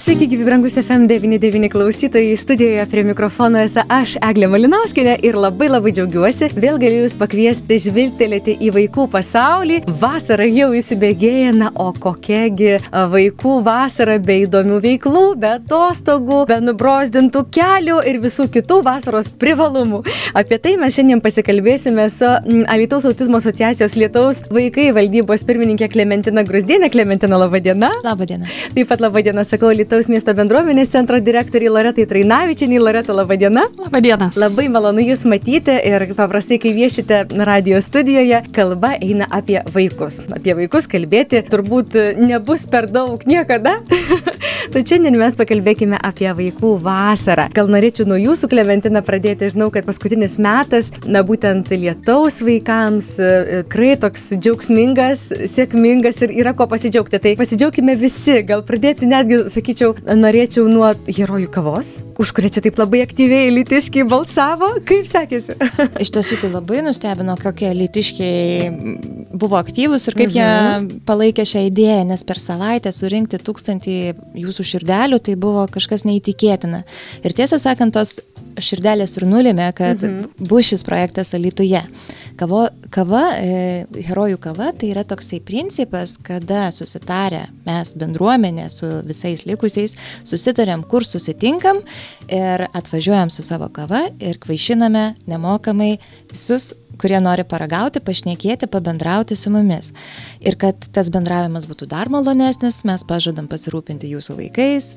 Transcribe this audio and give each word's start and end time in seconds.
Sveiki, 0.00 0.24
gyvi 0.32 0.44
brangus 0.46 0.78
FM99 0.80 1.68
klausytojai. 1.68 2.36
Studijoje 2.36 2.86
prie 2.86 3.02
mikrofono 3.04 3.58
esu 3.60 3.82
aš, 3.92 4.14
Eglė 4.24 4.46
Malinauskinė, 4.48 5.18
ir 5.28 5.36
labai 5.36 5.66
labai 5.68 5.90
džiaugiuosi 5.92 6.46
vėl 6.56 6.78
galiu 6.80 7.02
Jūs 7.02 7.14
pakviesti 7.20 7.76
žvilgtelėti 7.84 8.54
į 8.64 8.70
vaikų 8.78 9.04
pasaulį. 9.12 9.82
Vasara 10.00 10.46
jau 10.48 10.70
įsibėgėja, 10.78 11.50
na, 11.52 11.68
o 11.76 11.90
kokiagi 11.92 12.78
vaikų 13.12 13.52
vasara 13.66 14.14
be 14.24 14.38
įdomių 14.46 14.78
veiklų, 14.86 15.26
be 15.42 15.50
atostogų, 15.58 16.40
be 16.48 16.58
nubrozdintų 16.64 17.44
kelių 17.58 17.98
ir 18.08 18.22
visų 18.24 18.48
kitų 18.56 18.80
vasaros 18.88 19.28
privalumų. 19.28 20.00
Apie 20.32 20.56
tai 20.64 20.78
mes 20.80 20.96
šiandien 20.96 21.20
pasikalbėsime 21.20 22.08
su 22.08 22.32
Alitaus 22.72 23.04
autizmo 23.04 23.42
asociacijos 23.44 23.98
Lietaus 24.00 24.42
vaikai 24.48 24.94
valdybos 24.96 25.44
pirmininkė 25.44 25.92
Klementina 25.92 26.48
Grusdienė. 26.48 26.88
Klementina, 26.88 27.36
laba 27.44 27.60
diena. 27.60 27.92
Labą 28.00 28.32
dieną. 28.32 28.48
Taip 28.72 28.88
pat 28.94 29.04
laba 29.04 29.26
diena, 29.28 29.44
sakau, 29.44 29.68
Lietaus 29.68 29.88
Alytaus 29.90 30.06
miesto 30.06 30.30
bendruomenės 30.38 30.92
centro 30.92 31.18
direktoriai 31.18 31.72
Loretai 31.74 32.04
Trainavičiai. 32.06 32.78
Loreta, 32.78 33.10
laba 33.10 33.34
diena. 33.34 33.64
Labą 33.74 33.98
dieną. 34.04 34.28
Labai 34.38 34.68
malonu 34.70 35.02
Jūs 35.02 35.24
matyti 35.26 35.74
ir 35.88 36.04
paprastai, 36.14 36.60
kai 36.62 36.70
viešite 36.76 37.24
radio 37.48 37.80
studijoje, 37.82 38.38
kalba 38.54 38.92
eina 39.02 39.26
apie 39.26 39.58
vaikus. 39.74 40.20
Apie 40.30 40.54
vaikus 40.60 40.86
kalbėti 40.86 41.42
turbūt 41.50 41.98
nebus 42.22 42.68
per 42.70 42.86
daug 42.86 43.26
niekada. 43.26 43.80
Tai 44.70 44.82
šiandien 44.86 45.16
mes 45.18 45.34
pakalbėkime 45.34 45.98
apie 45.98 46.28
vaikų 46.36 46.76
vasarą. 46.84 47.48
Gal 47.56 47.70
norėčiau 47.72 48.04
nuo 48.06 48.18
jūsų, 48.20 48.50
Klementina, 48.52 49.00
pradėti. 49.02 49.48
Žinau, 49.50 49.70
kad 49.74 49.88
paskutinis 49.88 50.36
metas, 50.42 50.92
na 51.02 51.24
būtent 51.26 51.72
lietaus 51.72 52.38
vaikams, 52.44 53.08
tikrai 53.64 53.96
toks 53.98 54.28
džiaugsmingas, 54.36 55.24
sėkmingas 55.50 56.20
ir 56.26 56.36
yra 56.44 56.52
ko 56.54 56.68
pasidžiaugti. 56.70 57.18
Tai 57.24 57.34
pasidžiaugime 57.40 57.96
visi. 57.98 58.36
Gal 58.46 58.62
pradėti 58.68 59.08
netgi, 59.10 59.40
sakyčiau, 59.50 59.79
norėčiau 60.04 60.66
nuo 60.70 60.90
herojų 61.08 61.48
kavos, 61.52 61.90
už 62.20 62.32
kurią 62.36 62.50
čia 62.54 62.62
taip 62.64 62.78
labai 62.80 63.00
aktyviai 63.04 63.50
litiškiai 63.54 64.06
balsavo. 64.08 64.68
Kaip 64.88 65.08
sekėsi? 65.08 65.56
Iš 66.04 66.12
tiesų 66.16 66.40
tai 66.42 66.50
labai 66.52 66.82
nustebino, 66.86 67.36
kokie 67.40 67.72
litiškiai 67.76 68.70
buvo 69.30 69.58
aktyvus 69.60 70.08
ir 70.10 70.18
kaip 70.18 70.30
mhm. 70.30 70.36
jie 70.36 71.00
palaikė 71.08 71.46
šią 71.48 71.64
idėją, 71.70 72.02
nes 72.10 72.24
per 72.28 72.40
savaitę 72.42 72.92
surinkti 72.94 73.40
tūkstantį 73.40 73.96
jūsų 74.44 74.66
širdelių, 74.74 75.20
tai 75.24 75.36
buvo 75.40 75.66
kažkas 75.72 76.04
neįtikėtina. 76.08 76.84
Ir 77.24 77.36
tiesą 77.36 77.60
sakant, 77.62 77.96
tos 77.96 78.18
širdelės 78.58 79.16
ir 79.18 79.26
nulėmė, 79.28 79.68
kad 79.76 80.02
mhm. 80.02 80.46
bus 80.50 80.70
šis 80.72 80.84
projektas 80.86 81.34
Alituje. 81.36 81.82
Kavo, 82.40 82.64
kava, 82.92 83.22
e, 83.36 84.02
herojų 84.08 84.38
kava, 84.40 84.70
tai 84.76 84.90
yra 84.94 85.04
toksai 85.04 85.42
principas, 85.44 86.14
kada 86.24 86.70
susitarę 86.72 87.42
mes 87.66 87.92
bendruomenė 88.00 88.68
su 88.72 88.88
visais 89.06 89.44
likusiais, 89.48 89.96
susitarėm, 90.24 90.86
kur 90.88 91.04
susitinkam 91.04 91.82
ir 92.32 92.64
atvažiuojam 92.70 93.32
su 93.34 93.44
savo 93.46 93.68
kava 93.74 94.06
ir 94.22 94.40
kvaišiname 94.40 95.10
nemokamai 95.28 95.98
visus 96.32 96.72
kurie 97.00 97.20
nori 97.22 97.44
paragauti, 97.48 98.02
pašnekėti, 98.04 98.68
pabendrauti 98.70 99.36
su 99.38 99.52
mumis. 99.52 99.92
Ir 100.40 100.56
kad 100.60 100.88
tas 100.94 101.10
bendravimas 101.12 101.68
būtų 101.68 101.90
dar 101.90 102.10
malonesnis, 102.12 102.82
mes 102.88 103.04
pažadam 103.08 103.48
pasirūpinti 103.50 104.10
jūsų 104.14 104.38
vaikais, 104.38 104.90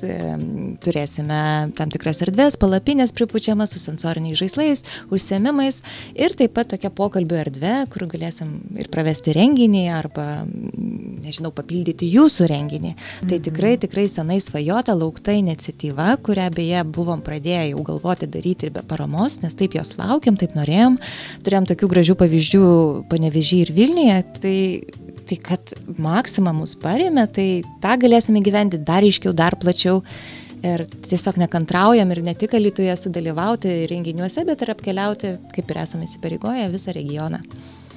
turėsime 0.84 1.40
tam 1.76 1.92
tikras 1.92 2.22
erdvės, 2.24 2.58
palapinės 2.60 3.14
pripučiamas 3.16 3.76
su 3.76 3.82
sensoriniais 3.82 4.40
žaislais, 4.40 4.84
užsiemimais 5.12 5.82
ir 6.16 6.36
taip 6.38 6.56
pat 6.56 6.72
tokia 6.72 6.92
pokalbio 6.94 7.38
erdvė, 7.42 7.74
kur 7.92 8.06
galėsim 8.08 8.56
ir 8.80 8.88
pravesti 8.92 9.34
renginį 9.36 9.84
arba, 9.92 10.26
nežinau, 10.48 11.52
papildyti 11.54 12.08
jūsų 12.14 12.48
renginį. 12.50 12.94
Tai 12.94 13.26
mhm. 13.26 13.34
Tai 13.34 13.40
tikrai, 13.42 13.74
tikrai 13.82 14.04
senai 14.06 14.36
svajota, 14.38 14.94
laukta 14.94 15.32
iniciatyva, 15.34 16.12
kurią 16.22 16.44
beje 16.54 16.84
buvom 16.86 17.18
pradėję 17.24 17.72
jau 17.72 17.80
galvoti 17.82 18.28
daryti 18.30 18.68
ir 18.68 18.70
be 18.76 18.84
paramos, 18.86 19.40
nes 19.42 19.56
taip 19.58 19.74
jos 19.74 19.90
laukiam, 19.98 20.36
taip 20.38 20.54
norėjom. 20.54 21.00
Turėjom 21.42 21.66
tokių 21.66 21.88
gražių 21.94 22.16
pavyzdžių 22.20 22.68
panevežį 23.10 23.60
ir 23.64 23.74
Vilniuje, 23.76 24.16
tai, 24.40 24.56
tai 25.28 25.38
kad 25.48 25.74
Maksima 25.98 26.54
mus 26.56 26.74
parėmė, 26.80 27.28
tai 27.34 27.48
tą 27.84 27.94
galėsime 28.02 28.42
gyventi 28.44 28.82
dar 28.82 29.06
iškiau, 29.06 29.34
dar 29.36 29.58
plačiau. 29.60 30.02
Ir 30.64 30.86
tiesiog 31.04 31.36
nekantraujam 31.42 32.12
ir 32.14 32.22
ne 32.24 32.32
tik 32.40 32.54
Lietuvoje 32.56 32.94
sudalyvauti 32.96 33.82
renginiuose, 33.90 34.46
bet 34.48 34.64
ir 34.64 34.72
apkeliauti, 34.72 35.34
kaip 35.52 35.72
ir 35.72 35.80
esame 35.82 36.08
įsipareigoję, 36.08 36.70
visą 36.72 36.94
regioną 36.96 37.42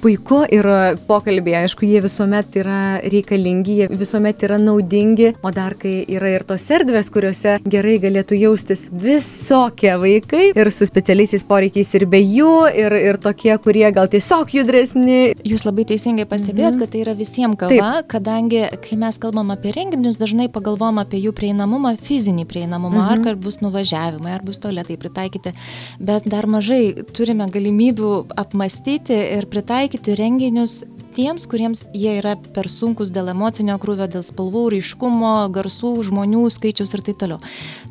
puiku 0.02 0.42
ir 0.52 0.66
pokalbiai, 1.08 1.64
aišku, 1.64 1.86
jie 1.88 2.00
visuomet 2.02 2.56
yra 2.60 2.78
reikalingi, 3.02 3.76
jie 3.80 3.88
visuomet 3.98 4.42
yra 4.46 4.58
naudingi, 4.62 5.32
o 5.42 5.52
dar 5.54 5.74
kai 5.78 6.02
yra 6.06 6.30
ir 6.36 6.44
tos 6.46 6.64
erdvės, 6.74 7.10
kuriuose 7.14 7.56
gerai 7.68 7.96
galėtų 8.02 8.38
jaustis 8.38 8.86
visokie 8.92 9.94
vaikai 10.00 10.50
ir 10.52 10.70
su 10.74 10.86
specialiaisiais 10.88 11.44
poreikiais 11.48 11.90
ir 11.98 12.06
be 12.10 12.20
jų, 12.22 12.52
ir, 12.84 12.96
ir 13.10 13.18
tokie, 13.22 13.52
kurie 13.64 13.86
gal 13.94 14.10
tiesiog 14.12 14.54
judresni. 14.58 15.18
Jūs 15.48 15.66
labai 15.66 15.88
teisingai 15.90 16.28
pastebėjot, 16.30 16.76
mhm. 16.76 16.84
kad 16.84 16.94
tai 16.94 17.02
yra 17.02 17.16
visiems 17.18 17.58
kava, 17.58 17.90
Taip. 17.98 18.10
kadangi 18.14 18.64
kai 18.84 19.00
mes 19.00 19.18
kalbam 19.20 19.52
apie 19.54 19.74
renginius, 19.74 20.18
dažnai 20.20 20.48
pagalvom 20.52 21.02
apie 21.02 21.22
jų 21.24 21.34
prieinamumą, 21.38 21.96
fizinį 22.02 22.46
prieinamumą, 22.50 23.02
mhm. 23.02 23.26
ar 23.32 23.40
bus 23.40 23.60
nuvažiavimai, 23.64 24.36
ar 24.38 24.46
bus 24.46 24.62
toletai 24.62 24.98
pritaikyti, 25.00 25.54
bet 25.98 26.28
dar 26.30 26.46
mažai 26.50 26.82
turime 27.16 27.48
galimybių 27.50 28.14
apmastyti 28.38 29.16
ir 29.38 29.48
pritaikyti 29.50 29.87
taikyti 29.88 30.18
renginius 30.20 30.82
tiems, 31.16 31.46
kuriems 31.48 31.86
jie 31.96 32.18
yra 32.20 32.34
per 32.52 32.68
sunkus 32.68 33.08
dėl 33.08 33.30
emocinio 33.32 33.78
krūvio, 33.80 34.04
dėl 34.12 34.24
spalvų, 34.26 34.66
ryškumo, 34.74 35.48
garsų, 35.54 35.94
žmonių 36.10 36.44
skaičiaus 36.52 36.92
ir 36.92 37.02
taip 37.06 37.16
toliau. 37.22 37.40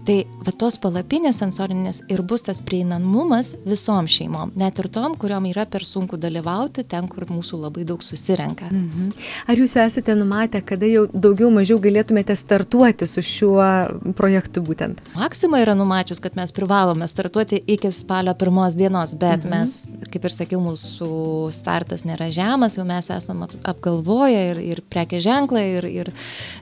Tai 0.08 0.18
va 0.46 0.54
tos 0.56 0.78
palapinės 0.82 1.42
sensorinės 1.42 2.02
ir 2.12 2.22
bus 2.28 2.46
tas 2.48 2.62
prieinamumas 2.64 3.54
visom 3.68 4.08
šeimom, 4.12 4.54
net 4.60 4.80
ir 4.80 4.88
tom, 4.94 5.18
kuriuom 5.20 5.50
yra 5.52 5.66
per 5.70 5.86
sunku 5.88 6.20
dalyvauti 6.20 6.86
ten, 6.88 7.10
kur 7.12 7.28
mūsų 7.30 7.60
labai 7.66 7.86
daug 7.88 8.04
susirenka. 8.06 8.70
Mhm. 8.72 9.12
Ar 9.52 9.60
jūs 9.60 9.76
esate 9.84 10.16
numatę, 10.16 10.62
kada 10.66 10.88
jau 10.90 11.06
daugiau 11.14 11.52
mažiau 11.54 11.80
galėtumėte 11.84 12.36
startuoti 12.40 13.08
su 13.08 13.24
šiuo 13.26 13.68
projektu 14.18 14.64
būtent? 14.64 15.02
Maksima 15.18 15.62
yra 15.64 15.76
numačius, 15.78 16.22
kad 16.24 16.40
mes 16.40 16.56
privalome 16.56 17.08
startuoti 17.08 17.62
iki 17.68 17.92
spalio 17.96 18.36
pirmos 18.40 18.80
dienos, 18.80 19.16
bet 19.20 19.44
mhm. 19.44 19.54
mes, 19.54 20.08
kaip 20.14 20.28
ir 20.28 20.36
sakiau, 20.36 20.64
mūsų 20.64 21.12
startas 21.56 22.08
nėra 22.08 22.32
žemas, 22.34 22.80
jau 22.80 22.88
mes 22.88 23.12
esame 23.12 23.28
esam 23.28 23.44
apgalvoję 23.64 24.44
ir, 24.52 24.60
ir 24.62 24.82
prekė 24.90 25.20
ženklą, 25.24 25.62
ir, 25.78 25.86
ir 25.86 26.12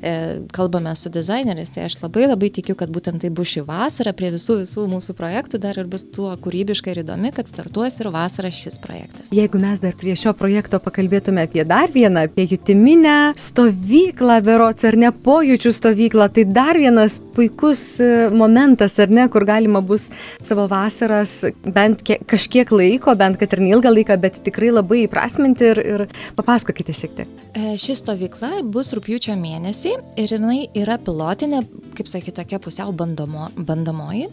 e, 0.01 0.13
kalbame 0.53 0.95
su 0.95 1.09
dizaineriais. 1.09 1.71
Tai 1.73 1.85
aš 1.89 1.99
labai 2.01 2.27
labai 2.27 2.49
tikiu, 2.49 2.75
kad 2.75 2.89
būtent 2.89 3.21
tai 3.21 3.29
bus 3.35 3.51
šį 3.53 3.65
vasarą 3.67 4.13
prie 4.17 4.31
visų 4.33 4.59
visų 4.63 4.85
mūsų 4.91 5.15
projektų 5.17 5.59
dar 5.63 5.79
ir 5.81 5.89
bus 5.91 6.05
tuo 6.15 6.31
kūrybiškai 6.41 6.93
ir 6.93 7.01
įdomi, 7.03 7.31
kad 7.35 7.49
startuos 7.51 7.99
ir 8.01 8.09
vasarą 8.13 8.51
šis 8.53 8.79
projektas. 8.83 9.31
Jeigu 9.35 9.61
mes 9.61 9.81
dar 9.83 9.95
prie 9.99 10.15
šio 10.19 10.33
projekto 10.37 10.79
pakalbėtume 10.83 11.45
apie 11.45 11.65
dar 11.67 11.93
vieną, 11.93 12.25
apie 12.29 12.47
jutiminę 12.49 13.33
stovyklą, 13.39 14.39
berots 14.45 14.87
ar 14.87 14.97
ne 14.99 15.11
pojūčių 15.25 15.73
stovyklą, 15.79 16.29
tai 16.35 16.47
dar 16.49 16.79
vienas 16.79 17.19
puikus 17.35 17.83
e, 18.03 18.11
momentas, 18.33 18.97
ar 19.03 19.13
ne, 19.13 19.27
kur 19.31 19.45
galima 19.47 19.83
bus 19.85 20.09
savo 20.43 20.67
vasaras 20.71 21.37
bent 21.65 22.03
kažkiek 22.25 22.71
laiko, 22.73 23.15
bent 23.19 23.39
kad 23.41 23.53
ir 23.53 23.63
neilgą 23.67 23.93
laiką, 23.93 24.19
bet 24.21 24.41
tikrai 24.45 24.71
labai 24.73 25.03
įprasminti 25.05 25.71
ir, 25.73 25.85
ir 25.85 26.07
Papasakokite 26.35 26.93
šiek 26.95 27.13
tiek. 27.15 27.29
E, 27.55 27.75
ši 27.79 27.95
stovykla 28.01 28.63
bus 28.73 28.91
rūpjūčio 28.95 29.35
mėnesį 29.39 29.93
ir 30.19 30.33
jinai 30.35 30.65
yra 30.75 30.97
pilotinė, 31.01 31.61
kaip 31.95 32.09
sakyti, 32.11 32.35
tokia 32.41 32.59
pusiau 32.63 32.91
bandomo, 33.25 33.49
bandomoji 33.57 34.29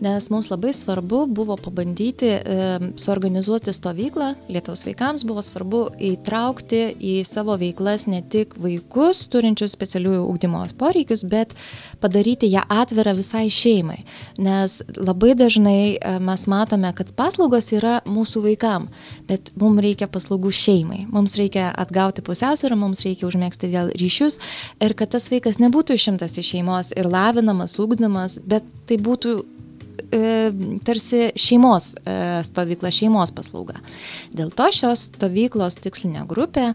nes 0.00 0.30
mums 0.30 0.50
labai 0.50 0.72
svarbu 0.72 1.26
buvo 1.26 1.56
pabandyti 1.56 2.28
e, 2.28 2.40
suorganizuoti 3.00 3.72
stovyklą. 3.72 4.34
Lietuvos 4.52 4.84
vaikams, 4.86 5.24
buvo 5.28 5.42
svarbu 5.42 5.82
įtraukti 6.12 6.82
į 7.00 7.14
savo 7.28 7.56
veiklas 7.60 8.06
ne 8.10 8.22
tik 8.22 8.56
vaikus 8.60 9.26
turinčius 9.32 9.72
specialiųjų 9.76 10.24
ūkdymo 10.28 10.64
poreikius, 10.78 11.24
bet 11.28 11.54
padaryti 12.06 12.50
ją 12.52 12.62
atvirą 12.70 13.16
visai 13.18 13.48
šeimai. 13.50 14.04
Nes 14.38 14.78
labai 14.94 15.34
dažnai 15.38 15.96
e, 15.98 16.12
mes 16.22 16.46
matome, 16.50 16.92
kad 16.94 17.10
paslaugos 17.18 17.72
yra 17.74 17.98
mūsų 18.06 18.44
vaikam, 18.46 18.86
bet 19.26 19.50
mums 19.58 19.82
reikia 19.82 20.06
paslaugų 20.10 20.52
šeimai. 20.54 21.02
Mums 21.10 21.34
reikia 21.40 21.72
atgauti 21.74 22.24
pusiausvyrą, 22.26 22.78
mums 22.78 23.02
reikia 23.06 23.26
užmėgsti 23.28 23.72
vėl 23.74 23.90
ryšius 23.98 24.38
ir 24.82 24.94
kad 24.98 25.16
tas 25.16 25.28
vaikas 25.32 25.58
nebūtų 25.62 25.98
išimtas 25.98 26.38
iš 26.38 26.54
šeimos 26.54 26.92
ir 26.96 27.10
lavinamas, 27.10 27.76
ūkdymas, 27.82 28.38
bet 28.46 28.66
tai 28.86 29.00
būtų 29.02 29.34
e, 30.14 30.20
tarsi 30.86 31.32
šeimos 31.34 31.94
e, 31.98 32.18
stovykla, 32.46 32.92
šeimos 32.94 33.34
paslauga. 33.34 33.80
Dėl 34.36 34.52
to 34.54 34.70
šios 34.74 35.08
stovyklos 35.10 35.80
tikslinė 35.82 36.26
grupė 36.30 36.70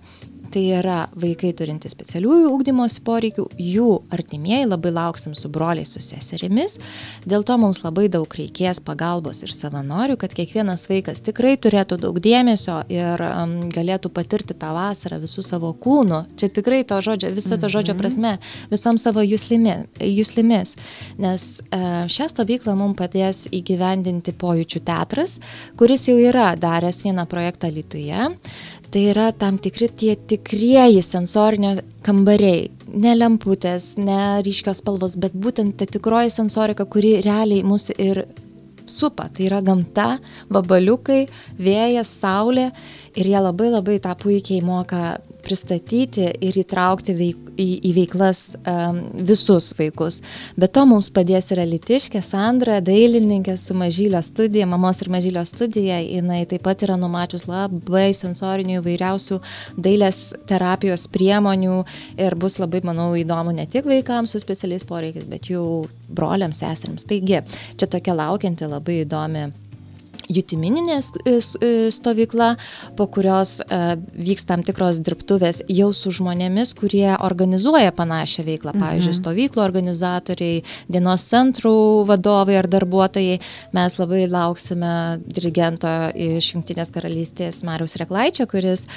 tai 0.52 0.64
yra 0.78 1.06
vaikai 1.18 1.52
turintys 1.58 1.96
specialiųjų 1.96 2.50
ūkdymosi 2.52 3.02
poreikių, 3.06 3.46
jų 3.62 3.90
artimieji 4.14 4.68
labai 4.70 4.92
lauksim 4.96 5.36
su 5.38 5.50
broliais, 5.52 5.94
su 5.94 6.02
seserimis, 6.04 6.78
dėl 7.28 7.46
to 7.48 7.58
mums 7.62 7.82
labai 7.86 8.08
daug 8.12 8.32
reikės 8.38 8.82
pagalbos 8.84 9.44
ir 9.46 9.54
savanorių, 9.56 10.18
kad 10.22 10.36
kiekvienas 10.38 10.88
vaikas 10.90 11.24
tikrai 11.26 11.56
turėtų 11.62 12.00
daug 12.04 12.20
dėmesio 12.24 12.82
ir 12.92 13.24
um, 13.28 13.56
galėtų 13.72 14.12
patirti 14.14 14.58
tą 14.58 14.74
vasarą 14.76 15.22
visų 15.24 15.46
savo 15.46 15.72
kūnų, 15.74 16.24
čia 16.40 16.52
tikrai 16.54 16.82
to 16.88 17.00
žodžio, 17.04 17.32
viso 17.36 17.58
to 17.58 17.72
žodžio 17.72 17.96
mhm. 17.96 18.02
prasme, 18.02 18.34
visom 18.72 19.00
savo 19.02 19.24
jūslimi, 19.26 19.78
jūslimis, 20.04 20.76
nes 21.22 21.48
uh, 21.70 22.04
šią 22.12 22.30
stovyklą 22.36 22.76
mums 22.80 23.00
padės 23.00 23.46
įgyvendinti 23.56 24.36
pojūčių 24.38 24.84
teatras, 24.88 25.40
kuris 25.80 26.10
jau 26.10 26.18
yra 26.20 26.52
daręs 26.60 27.04
vieną 27.06 27.28
projektą 27.32 27.72
Lietuvoje. 27.72 28.32
Tai 28.92 29.02
yra 29.08 29.30
tam 29.32 29.56
tikri 29.56 29.88
tie 29.96 30.14
tikrieji 30.16 31.00
sensorinio 31.06 31.78
kambariai. 32.04 32.66
Ne 32.92 33.14
lemputės, 33.16 33.94
ne 33.96 34.42
ryškios 34.44 34.82
spalvos, 34.82 35.16
bet 35.16 35.32
būtent 35.32 35.78
ta 35.80 35.88
tikroji 35.88 36.34
sensorika, 36.36 36.84
kuri 36.84 37.22
realiai 37.24 37.64
mūsų 37.64 37.96
ir 38.04 38.26
supa. 38.92 39.30
Tai 39.32 39.46
yra 39.48 39.62
gamta, 39.64 40.18
vabaliukai, 40.52 41.22
vėjas, 41.56 42.12
saulė 42.20 42.68
ir 43.16 43.28
jie 43.28 43.40
labai 43.42 43.70
labai 43.72 44.00
tą 44.04 44.16
puikiai 44.20 44.62
moka 44.66 45.20
pristatyti 45.42 46.28
ir 46.44 46.58
įtraukti 46.62 47.16
veik, 47.18 47.40
į, 47.60 47.68
į 47.90 47.92
veiklas 47.96 48.44
um, 48.62 49.00
visus 49.28 49.72
vaikus. 49.78 50.20
Be 50.60 50.70
to 50.72 50.84
mums 50.88 51.10
padės 51.14 51.50
yra 51.54 51.66
Litiškė, 51.68 52.22
Sandra, 52.26 52.80
dailininkė 52.86 53.56
su 53.60 53.76
mažylio 53.78 54.22
studija, 54.26 54.68
mamos 54.70 55.02
ir 55.02 55.12
mažylio 55.14 55.44
studija. 55.50 56.00
Jis 56.02 56.52
taip 56.52 56.66
pat 56.66 56.86
yra 56.86 56.98
numačius 57.02 57.48
labai 57.50 58.12
sensorinių 58.18 58.80
įvairiausių 58.80 59.42
dailės 59.82 60.22
terapijos 60.50 61.08
priemonių 61.12 61.82
ir 62.22 62.38
bus 62.40 62.60
labai, 62.62 62.84
manau, 62.88 63.12
įdomu 63.18 63.56
ne 63.58 63.68
tik 63.72 63.90
vaikams 63.90 64.36
su 64.36 64.44
specialiais 64.44 64.86
poreikiais, 64.88 65.28
bet 65.32 65.52
jų 65.52 65.66
broliams, 66.12 66.62
seseriams. 66.62 67.08
Taigi, 67.10 67.42
čia 67.78 67.90
tokia 67.90 68.16
laukianti 68.18 68.70
labai 68.70 69.02
įdomi 69.08 69.50
jutimininė 70.32 70.98
e, 71.00 71.34
e, 71.38 71.72
stovykla, 71.94 72.56
po 72.98 73.08
kurios 73.12 73.60
e, 73.62 73.80
vyks 74.28 74.48
tam 74.50 74.64
tikros 74.68 75.02
dirbtuvės 75.04 75.62
jau 75.72 75.92
su 75.96 76.14
žmonėmis, 76.16 76.74
kurie 76.78 77.10
organizuoja 77.18 77.94
panašią 77.96 78.46
veiklą, 78.48 78.74
pavyzdžiui, 78.76 79.12
mhm. 79.14 79.20
stovyklų 79.20 79.64
organizatoriai, 79.64 80.62
dienos 80.92 81.26
centrų 81.32 81.76
vadovai 82.10 82.58
ar 82.62 82.70
darbuotojai. 82.72 83.40
Mes 83.76 83.98
labai 84.00 84.26
lauksime 84.32 84.94
dirigento 85.26 85.92
iš 86.16 86.54
Junktinės 86.56 86.92
karalystės 86.94 87.62
Mariaus 87.68 87.96
Reklaičio, 88.00 88.48
kuris 88.52 88.88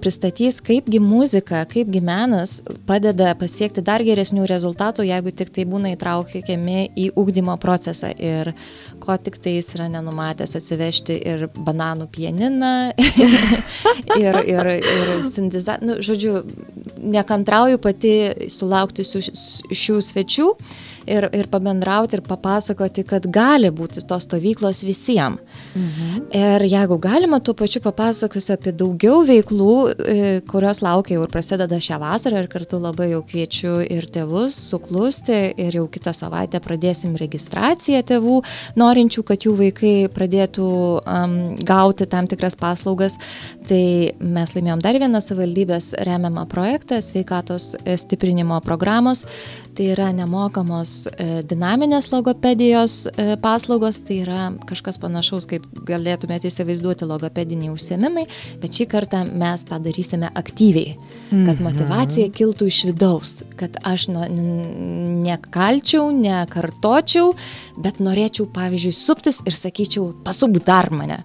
pristatys, 0.00 0.60
kaipgi 0.64 1.00
muzika, 1.02 1.64
kaipgi 1.68 2.00
menas 2.04 2.58
padeda 2.88 3.32
pasiekti 3.38 3.84
dar 3.84 4.04
geresnių 4.06 4.46
rezultatų, 4.48 5.06
jeigu 5.10 5.32
tik 5.36 5.52
tai 5.54 5.66
būna 5.68 5.92
įtraukiami 5.94 6.88
į 6.96 7.10
ūkdymo 7.18 7.56
procesą 7.62 8.12
ir 8.16 8.52
ko 9.02 9.16
tik 9.20 9.38
tai 9.42 9.56
jis 9.58 9.72
yra 9.76 9.88
nenumatęs 9.92 10.56
atsivežti 10.66 11.14
ir 11.22 11.46
bananų 11.54 12.08
pieniną, 12.10 12.72
ir, 14.24 14.38
ir, 14.42 14.70
ir 14.74 15.12
sintizaciją. 15.28 15.86
Nu, 15.86 15.98
žodžiu, 16.02 16.42
nekantrauju 16.98 17.78
pati 17.82 18.14
sulaukti 18.50 19.06
šių 19.06 20.00
svečių 20.02 20.48
ir, 21.06 21.28
ir 21.30 21.50
pabendrauti 21.52 22.18
ir 22.18 22.24
papasakoti, 22.26 23.06
kad 23.06 23.28
gali 23.30 23.70
būti 23.70 24.02
tos 24.06 24.26
stovyklos 24.26 24.82
visiems. 24.86 25.55
Mhm. 25.74 26.20
Ir 26.32 26.64
jeigu 26.70 26.98
galima, 26.98 27.40
tuo 27.40 27.54
pačiu 27.54 27.80
papasakosiu 27.84 28.54
apie 28.54 28.72
daugiau 28.72 29.22
veiklų, 29.26 29.74
e, 29.86 30.40
kurios 30.48 30.80
laukia 30.84 31.16
jau 31.16 31.24
ir 31.26 31.32
prasideda 31.32 31.76
šią 31.76 31.98
vasarą 32.00 32.42
ir 32.42 32.48
kartu 32.52 32.80
labai 32.80 33.10
jau 33.10 33.22
kviečiu 33.26 33.80
ir 33.84 34.06
tėvus 34.12 34.56
suklusti 34.70 35.36
ir 35.56 35.76
jau 35.76 35.86
kitą 35.88 36.14
savaitę 36.16 36.60
pradėsim 36.64 37.16
registraciją 37.20 38.02
tėvų, 38.08 38.42
norinčių, 38.76 39.24
kad 39.26 39.44
jų 39.44 39.56
vaikai 39.60 39.96
pradėtų 40.12 40.70
um, 41.02 41.36
gauti 41.60 42.06
tam 42.06 42.26
tikras 42.26 42.56
paslaugas. 42.56 43.18
Tai 43.66 43.82
mes 44.20 44.54
laimėjom 44.54 44.80
dar 44.80 44.96
vieną 45.02 45.20
savivaldybės 45.20 45.92
remiamą 46.06 46.46
projektą 46.48 47.02
sveikatos 47.02 47.74
e, 47.82 47.96
stiprinimo 47.98 48.60
programos. 48.64 49.26
Tai 49.76 49.90
yra 49.92 50.08
nemokamos 50.16 50.96
E, 51.16 51.42
dinaminės 51.46 52.10
logopedijos 52.12 53.06
paslaugos, 53.42 54.00
tai 54.06 54.20
yra 54.24 54.48
kažkas 54.68 54.98
panašaus, 55.02 55.45
kaip 55.50 55.66
galėtumėte 55.88 56.50
įsivaizduoti 56.50 57.08
logopediniai 57.08 57.72
užsiemimai, 57.72 58.26
bet 58.62 58.78
šį 58.78 58.88
kartą 58.92 59.22
mes 59.26 59.66
tą 59.68 59.80
darysime 59.82 60.30
aktyviai, 60.34 60.96
kad 61.30 61.56
mhm. 61.56 61.66
motivacija 61.66 62.30
kiltų 62.34 62.70
iš 62.70 62.80
vidaus, 62.90 63.36
kad 63.60 63.78
aš 63.86 64.08
no, 64.14 64.24
nekalčiau, 65.26 66.08
nekartočiau, 66.14 67.34
bet 67.82 68.00
norėčiau, 68.02 68.48
pavyzdžiui, 68.54 68.96
suptis 68.96 69.42
ir 69.46 69.56
sakyčiau, 69.56 70.10
pasub 70.26 70.58
dar 70.66 70.90
mane. 70.94 71.22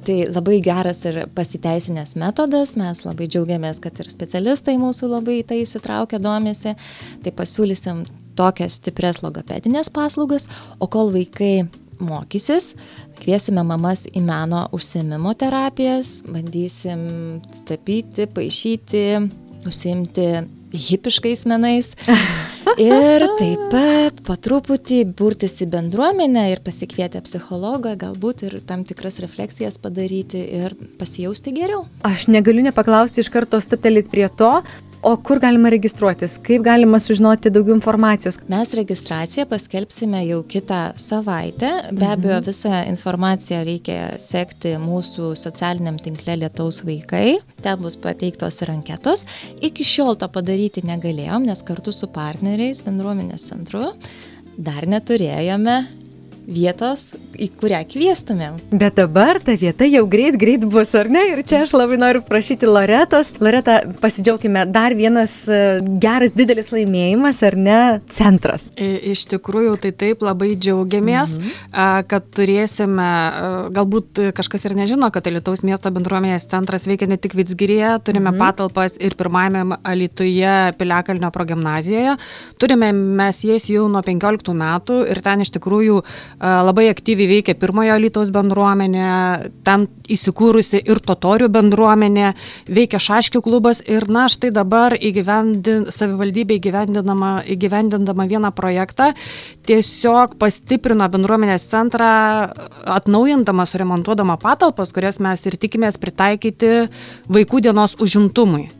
Tai 0.00 0.16
labai 0.32 0.62
geras 0.64 1.02
ir 1.04 1.26
pasiteisinęs 1.36 2.14
metodas, 2.20 2.72
mes 2.80 3.02
labai 3.04 3.26
džiaugiamės, 3.28 3.82
kad 3.84 3.98
ir 4.00 4.08
specialistai 4.08 4.78
mūsų 4.80 5.10
labai 5.12 5.42
tai 5.44 5.60
įsitraukia, 5.60 6.22
domėsi, 6.24 6.72
tai 7.20 7.32
pasiūlysim 7.36 8.06
tokias 8.38 8.78
stipres 8.80 9.20
logopedinės 9.20 9.92
paslaugas, 9.92 10.48
o 10.80 10.88
kol 10.88 11.12
vaikai 11.12 11.68
mokysis, 12.04 12.74
kviesime 13.20 13.64
mamas 13.66 14.06
į 14.10 14.22
meno 14.24 14.66
užsiemimo 14.76 15.34
terapijas, 15.38 16.18
bandysim 16.28 17.40
tapyti, 17.68 18.28
paaišyti, 18.30 19.04
užsiimti 19.68 20.30
hipiškais 20.72 21.44
menais. 21.50 21.94
Ir 22.80 23.24
taip 23.40 23.62
pat 23.72 24.20
po 24.24 24.36
truputį 24.38 25.00
burtis 25.16 25.56
į 25.64 25.66
bendruomenę 25.72 26.44
ir 26.52 26.60
pasikvietę 26.62 27.22
psichologą, 27.24 27.94
galbūt 27.98 28.44
ir 28.46 28.58
tam 28.68 28.84
tikras 28.86 29.16
refleksijas 29.24 29.78
padaryti 29.80 30.42
ir 30.60 30.76
pasijausti 31.00 31.54
geriau. 31.56 31.86
Aš 32.06 32.28
negaliu 32.30 32.62
nepaklausti 32.66 33.24
iš 33.24 33.32
karto 33.32 33.58
staptelėti 33.64 34.12
prie 34.12 34.28
to, 34.28 34.52
O 35.02 35.14
kur 35.16 35.38
galima 35.40 35.70
registruotis? 35.72 36.34
Kaip 36.44 36.60
galima 36.66 36.98
sužinoti 37.00 37.48
daugiau 37.48 37.72
informacijos? 37.72 38.36
Mes 38.52 38.74
registraciją 38.76 39.46
paskelbsime 39.48 40.20
jau 40.26 40.42
kitą 40.44 40.80
savaitę. 41.00 41.70
Be 41.88 42.04
mhm. 42.04 42.12
abejo, 42.12 42.40
visą 42.50 42.82
informaciją 42.90 43.62
reikia 43.64 44.00
sekti 44.20 44.74
mūsų 44.82 45.30
socialiniam 45.40 45.96
tinkle 46.04 46.36
Lietaus 46.42 46.82
vaikai. 46.84 47.38
Ten 47.64 47.80
bus 47.80 47.96
pateiktos 47.96 48.60
ir 48.60 48.74
anketos. 48.74 49.24
Iki 49.64 49.88
šiol 49.88 50.20
to 50.20 50.28
padaryti 50.28 50.84
negalėjom, 50.84 51.48
nes 51.48 51.64
kartu 51.64 51.96
su 51.96 52.10
partneriais 52.12 52.84
bendruomenės 52.84 53.48
centru 53.48 53.94
dar 54.60 54.84
neturėjome 54.84 55.78
vietos, 56.52 57.10
į 57.40 57.50
kurią 57.60 57.80
kvieštumėm. 57.90 58.58
Bet 58.70 58.98
dabar 58.98 59.40
ta 59.44 59.54
vieta 59.58 59.86
jau 59.88 60.04
greit, 60.10 60.36
greit 60.40 60.64
bus, 60.68 60.92
ar 60.98 61.08
ne? 61.12 61.22
Ir 61.32 61.42
čia 61.46 61.62
aš 61.64 61.74
labai 61.76 61.98
noriu 62.00 62.22
prašyti 62.26 62.68
Loretos. 62.68 63.32
Loreta, 63.40 63.80
pasidžiaugime, 64.02 64.66
dar 64.70 64.94
vienas 64.98 65.34
e, 65.48 65.80
geras 66.02 66.34
didelis 66.36 66.70
laimėjimas, 66.74 67.40
ar 67.46 67.56
ne? 67.58 67.80
Centras. 68.12 68.68
Iš 68.76 69.26
tikrųjų, 69.32 69.76
tai 69.84 69.92
taip 69.96 70.24
labai 70.26 70.52
džiaugiamės, 70.58 71.34
mhm. 71.38 72.06
kad 72.10 72.28
turėsime, 72.36 73.10
galbūt 73.76 74.22
kažkas 74.36 74.66
ir 74.68 74.76
nežino, 74.78 75.10
kad 75.14 75.28
Lietuvos 75.30 75.62
miesto 75.66 75.92
bendruomenės 75.94 76.48
centras 76.50 76.86
veikia 76.88 77.08
ne 77.10 77.18
tik 77.20 77.36
Vitsgirėje, 77.38 77.94
turime 78.06 78.32
mhm. 78.32 78.40
patalpas 78.42 78.96
ir 79.00 79.14
pirmajame 79.18 79.78
Alitoje 79.86 80.74
Piliakalnio 80.78 81.30
progymnazijoje. 81.34 82.16
Turime 82.60 82.90
mes 82.92 83.42
jas 83.46 83.68
jau 83.70 83.86
nuo 83.92 84.02
15 84.04 84.54
metų 84.56 85.00
ir 85.10 85.22
ten 85.24 85.44
iš 85.44 85.52
tikrųjų 85.56 86.00
labai 86.40 86.88
aktyviai 86.88 87.28
veikia 87.28 87.54
pirmojo 87.58 87.96
Lietuvos 88.00 88.30
bendruomenė, 88.32 89.08
ten 89.66 89.86
įsikūrusi 90.10 90.80
ir 90.88 91.00
totorių 91.04 91.50
bendruomenė, 91.52 92.32
veikia 92.70 93.00
šaškių 93.02 93.42
klubas 93.44 93.82
ir 93.84 94.08
na 94.08 94.26
štai 94.32 94.52
dabar 94.54 94.96
įgyvendin, 94.96 95.90
savivaldybė 95.92 96.56
įgyvendindama, 96.56 97.34
įgyvendindama 97.44 98.26
vieną 98.30 98.52
projektą 98.56 99.12
tiesiog 99.68 100.38
pastiprino 100.40 101.06
bendruomenės 101.12 101.68
centrą, 101.70 102.10
atnaujindama, 102.88 103.68
suremontuodama 103.68 104.40
patalpas, 104.40 104.94
kurias 104.96 105.20
mes 105.20 105.44
ir 105.46 105.60
tikimės 105.60 106.00
pritaikyti 106.00 106.88
vaikų 107.28 107.66
dienos 107.68 107.98
užimtumui 108.00 108.70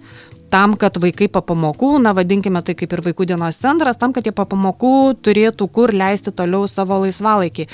tam, 0.51 0.77
kad 0.81 0.99
vaikai 1.01 1.31
po 1.33 1.43
pamokų, 1.47 1.93
na 2.03 2.15
vadinkime 2.17 2.63
tai 2.67 2.75
kaip 2.79 2.93
ir 2.97 3.05
vaikų 3.07 3.29
dienos 3.33 3.61
centras, 3.63 3.99
tam, 4.01 4.15
kad 4.17 4.27
jie 4.27 4.35
po 4.37 4.47
pamokų 4.51 4.95
turėtų 5.25 5.69
kur 5.73 5.95
leisti 5.95 6.35
toliau 6.35 6.67
savo 6.71 7.01
laisvalaikį. 7.05 7.69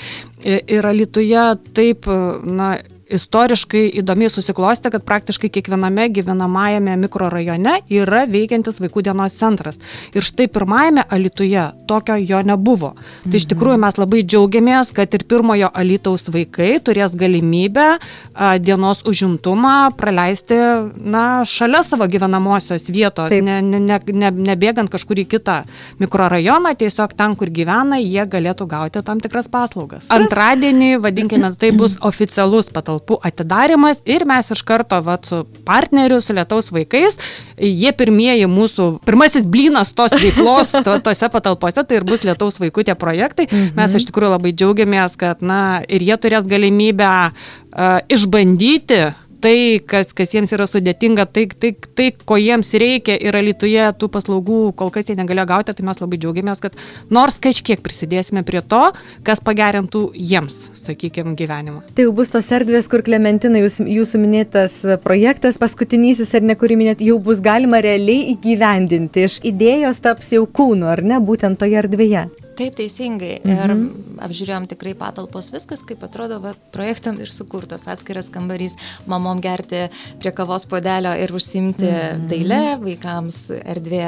Ir 0.45 0.87
Alituje 0.87 1.47
taip, 1.77 2.07
na, 2.45 2.75
istoriškai 3.09 3.83
įdomiai 4.01 4.29
susiklosti, 4.31 4.91
kad 4.91 5.03
praktiškai 5.07 5.49
kiekviename 5.53 6.07
gyvenamajame 6.15 6.95
mikrorajone 7.03 7.77
yra 7.93 8.25
veikiantis 8.29 8.81
vaikų 8.83 9.03
dienos 9.07 9.35
centras. 9.37 9.79
Ir 10.15 10.25
štai 10.25 10.49
pirmajame 10.51 11.05
Alituje 11.07 11.63
tokio 11.87 12.17
jo 12.19 12.41
nebuvo. 12.43 12.93
Mhm. 12.97 13.31
Tai 13.31 13.41
iš 13.41 13.47
tikrųjų 13.51 13.81
mes 13.83 13.99
labai 13.99 14.23
džiaugiamės, 14.23 14.91
kad 14.95 15.13
ir 15.13 15.25
pirmojo 15.27 15.69
Alitaus 15.73 16.27
vaikai 16.33 16.77
turės 16.83 17.15
galimybę 17.17 17.87
a, 17.97 18.57
dienos 18.59 19.03
užimtumą 19.07 19.75
praleisti 19.97 20.57
na, 20.97 21.43
šalia 21.47 21.83
savo 21.83 22.07
gyvenamosios 22.07 22.87
vietos, 22.91 23.31
ne, 23.31 23.61
ne, 23.61 23.79
ne, 23.79 23.99
ne, 24.13 24.31
nebėgant 24.51 24.91
kažkur 24.91 25.23
į 25.23 25.27
kitą 25.31 25.61
mikrorajoną, 26.01 26.73
tiesiog 26.79 27.15
ten, 27.17 27.35
kur 27.39 27.51
gyvena, 27.53 27.99
jie 28.01 28.25
galėtų 28.27 28.67
gauti 28.69 29.03
tam 29.05 29.21
tikras 29.23 29.49
paslaugas. 29.51 30.05
Antradienį, 30.13 30.97
vadinkime, 31.03 31.53
tai 31.59 31.71
bus 31.77 31.97
oficialus 32.01 32.69
patalpų 32.97 33.19
atidarimas 33.23 34.01
ir 34.05 34.25
mes 34.25 34.51
iš 34.51 34.63
karto 34.65 34.99
vat, 35.01 35.25
su 35.25 35.45
partneriu, 35.65 36.19
su 36.21 36.33
lietaus 36.33 36.71
vaikais, 36.71 37.17
jie 37.57 37.91
pirmieji 37.91 38.47
mūsų, 38.47 39.03
pirmasis 39.05 39.45
blynas 39.45 39.93
tos 39.93 40.11
veiklos 40.11 40.71
to, 40.85 40.99
tose 41.03 41.29
patalpose, 41.29 41.83
tai 41.83 41.97
ir 41.97 42.05
bus 42.07 42.23
lietaus 42.23 42.59
vaikų 42.59 42.87
tie 42.87 42.95
projektai. 42.95 43.47
Mes 43.75 43.93
iš 43.93 44.07
tikrųjų 44.09 44.33
labai 44.35 44.53
džiaugiamės, 44.53 45.17
kad 45.17 45.41
na, 45.41 45.81
ir 45.87 46.01
jie 46.01 46.17
turės 46.17 46.47
galimybę 46.47 47.31
uh, 47.31 47.99
išbandyti 48.09 49.13
tai, 49.47 49.79
kas, 49.87 50.11
kas 50.15 50.33
jiems 50.35 50.51
yra 50.55 50.67
sudėtinga, 50.67 51.27
tai, 51.31 51.45
tai, 51.47 51.71
tai, 51.95 52.09
ko 52.27 52.37
jiems 52.39 52.73
reikia 52.81 53.15
ir 53.15 53.37
Lietuvoje 53.47 53.85
tų 53.99 54.09
paslaugų 54.11 54.61
kol 54.79 54.89
kas 54.93 55.07
jie 55.07 55.15
negalėjo 55.15 55.47
gauti, 55.47 55.75
tai 55.77 55.85
mes 55.87 56.01
labai 56.01 56.19
džiaugiamės, 56.19 56.61
kad 56.63 56.75
nors 57.13 57.37
kažkiek 57.43 57.81
prisidėsime 57.83 58.43
prie 58.47 58.59
to, 58.65 58.81
kas 59.27 59.39
pagerintų 59.45 60.09
jiems, 60.17 60.57
sakykime, 60.81 61.35
gyvenimą. 61.39 61.85
Tai 61.95 62.07
jau 62.09 62.15
bus 62.17 62.33
tos 62.33 62.49
erdvės, 62.57 62.89
kur 62.91 63.05
Klementina, 63.07 63.61
jūs, 63.63 63.79
jūsų 63.83 64.21
minėtas 64.23 64.79
projektas, 65.05 65.61
paskutinysis 65.61 66.33
ar 66.35 66.47
ne, 66.47 66.57
kurį 66.59 66.81
minėt, 66.81 67.05
jau 67.05 67.19
bus 67.23 67.43
galima 67.45 67.79
realiai 67.83 68.33
įgyvendinti. 68.33 69.27
Iš 69.29 69.39
idėjos 69.47 70.03
taps 70.03 70.33
jau 70.35 70.43
kūnu, 70.43 70.89
ar 70.91 71.05
ne, 71.05 71.21
būtent 71.23 71.61
toje 71.61 71.79
erdvėje. 71.85 72.27
Taip, 72.57 72.73
teisingai. 72.79 73.37
Mhm. 73.43 73.53
Ir 73.53 74.23
apžiūrėjom 74.27 74.67
tikrai 74.71 74.95
patalpos, 74.97 75.51
viskas 75.53 75.83
kaip 75.85 76.01
atrodo, 76.07 76.39
va, 76.43 76.53
projektam 76.73 77.19
ir 77.21 77.31
sukurtas 77.35 77.85
atskiras 77.89 78.31
kambarys, 78.33 78.77
mamom 79.09 79.41
gerti 79.43 79.87
prie 80.21 80.33
kavos 80.35 80.65
podelio 80.69 81.13
ir 81.21 81.33
užsimti 81.37 81.87
mhm. 81.87 82.25
dailę, 82.31 82.61
vaikams 82.83 83.41
erdvė 83.61 84.05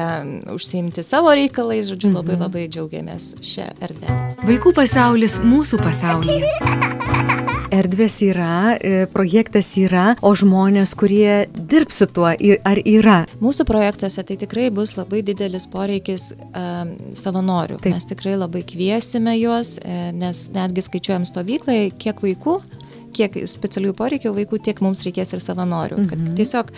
užsimti 0.56 1.06
savo 1.06 1.34
reikalais, 1.38 1.88
žodžiu, 1.92 2.14
labai 2.16 2.38
mhm. 2.38 2.46
labai 2.48 2.68
džiaugiamės 2.72 3.34
šią 3.46 3.70
erdvę. 3.86 4.20
Vaikų 4.50 4.74
pasaulis 4.82 5.40
mūsų 5.46 5.82
pasaulyje 5.84 7.38
erdvės 7.74 8.20
yra, 8.26 8.76
e, 8.76 9.06
projektas 9.12 9.72
yra, 9.80 10.16
o 10.26 10.34
žmonės, 10.38 10.96
kurie 10.98 11.48
dirbs 11.54 12.02
su 12.02 12.08
tuo, 12.10 12.30
ar 12.30 12.82
yra? 12.86 13.20
Mūsų 13.44 13.66
projektuose 13.70 14.24
tai 14.26 14.38
tikrai 14.42 14.70
bus 14.74 14.96
labai 14.98 15.22
didelis 15.26 15.68
poreikis 15.70 16.32
um, 16.50 16.94
savanorių. 17.18 17.80
Taip. 17.84 17.96
Mes 17.96 18.10
tikrai 18.10 18.36
labai 18.40 18.64
kviesime 18.68 19.36
juos, 19.40 19.78
e, 19.84 20.12
nes 20.16 20.48
netgi 20.56 20.86
skaičiuojam 20.86 21.28
stovyklai, 21.30 21.82
kiek 22.00 22.24
vaikų 22.26 22.60
kiek 23.16 23.36
specialiųjų 23.50 23.96
poreikių 23.98 24.32
vaikų, 24.36 24.60
tiek 24.64 24.80
mums 24.86 25.02
reikės 25.06 25.34
ir 25.34 25.44
savanorių. 25.44 26.04
Kad 26.10 26.20
mhm. 26.20 26.38
tiesiog, 26.38 26.72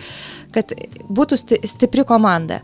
kad 0.54 0.74
būtų 1.12 1.38
stipri 1.68 2.06
komanda. 2.08 2.62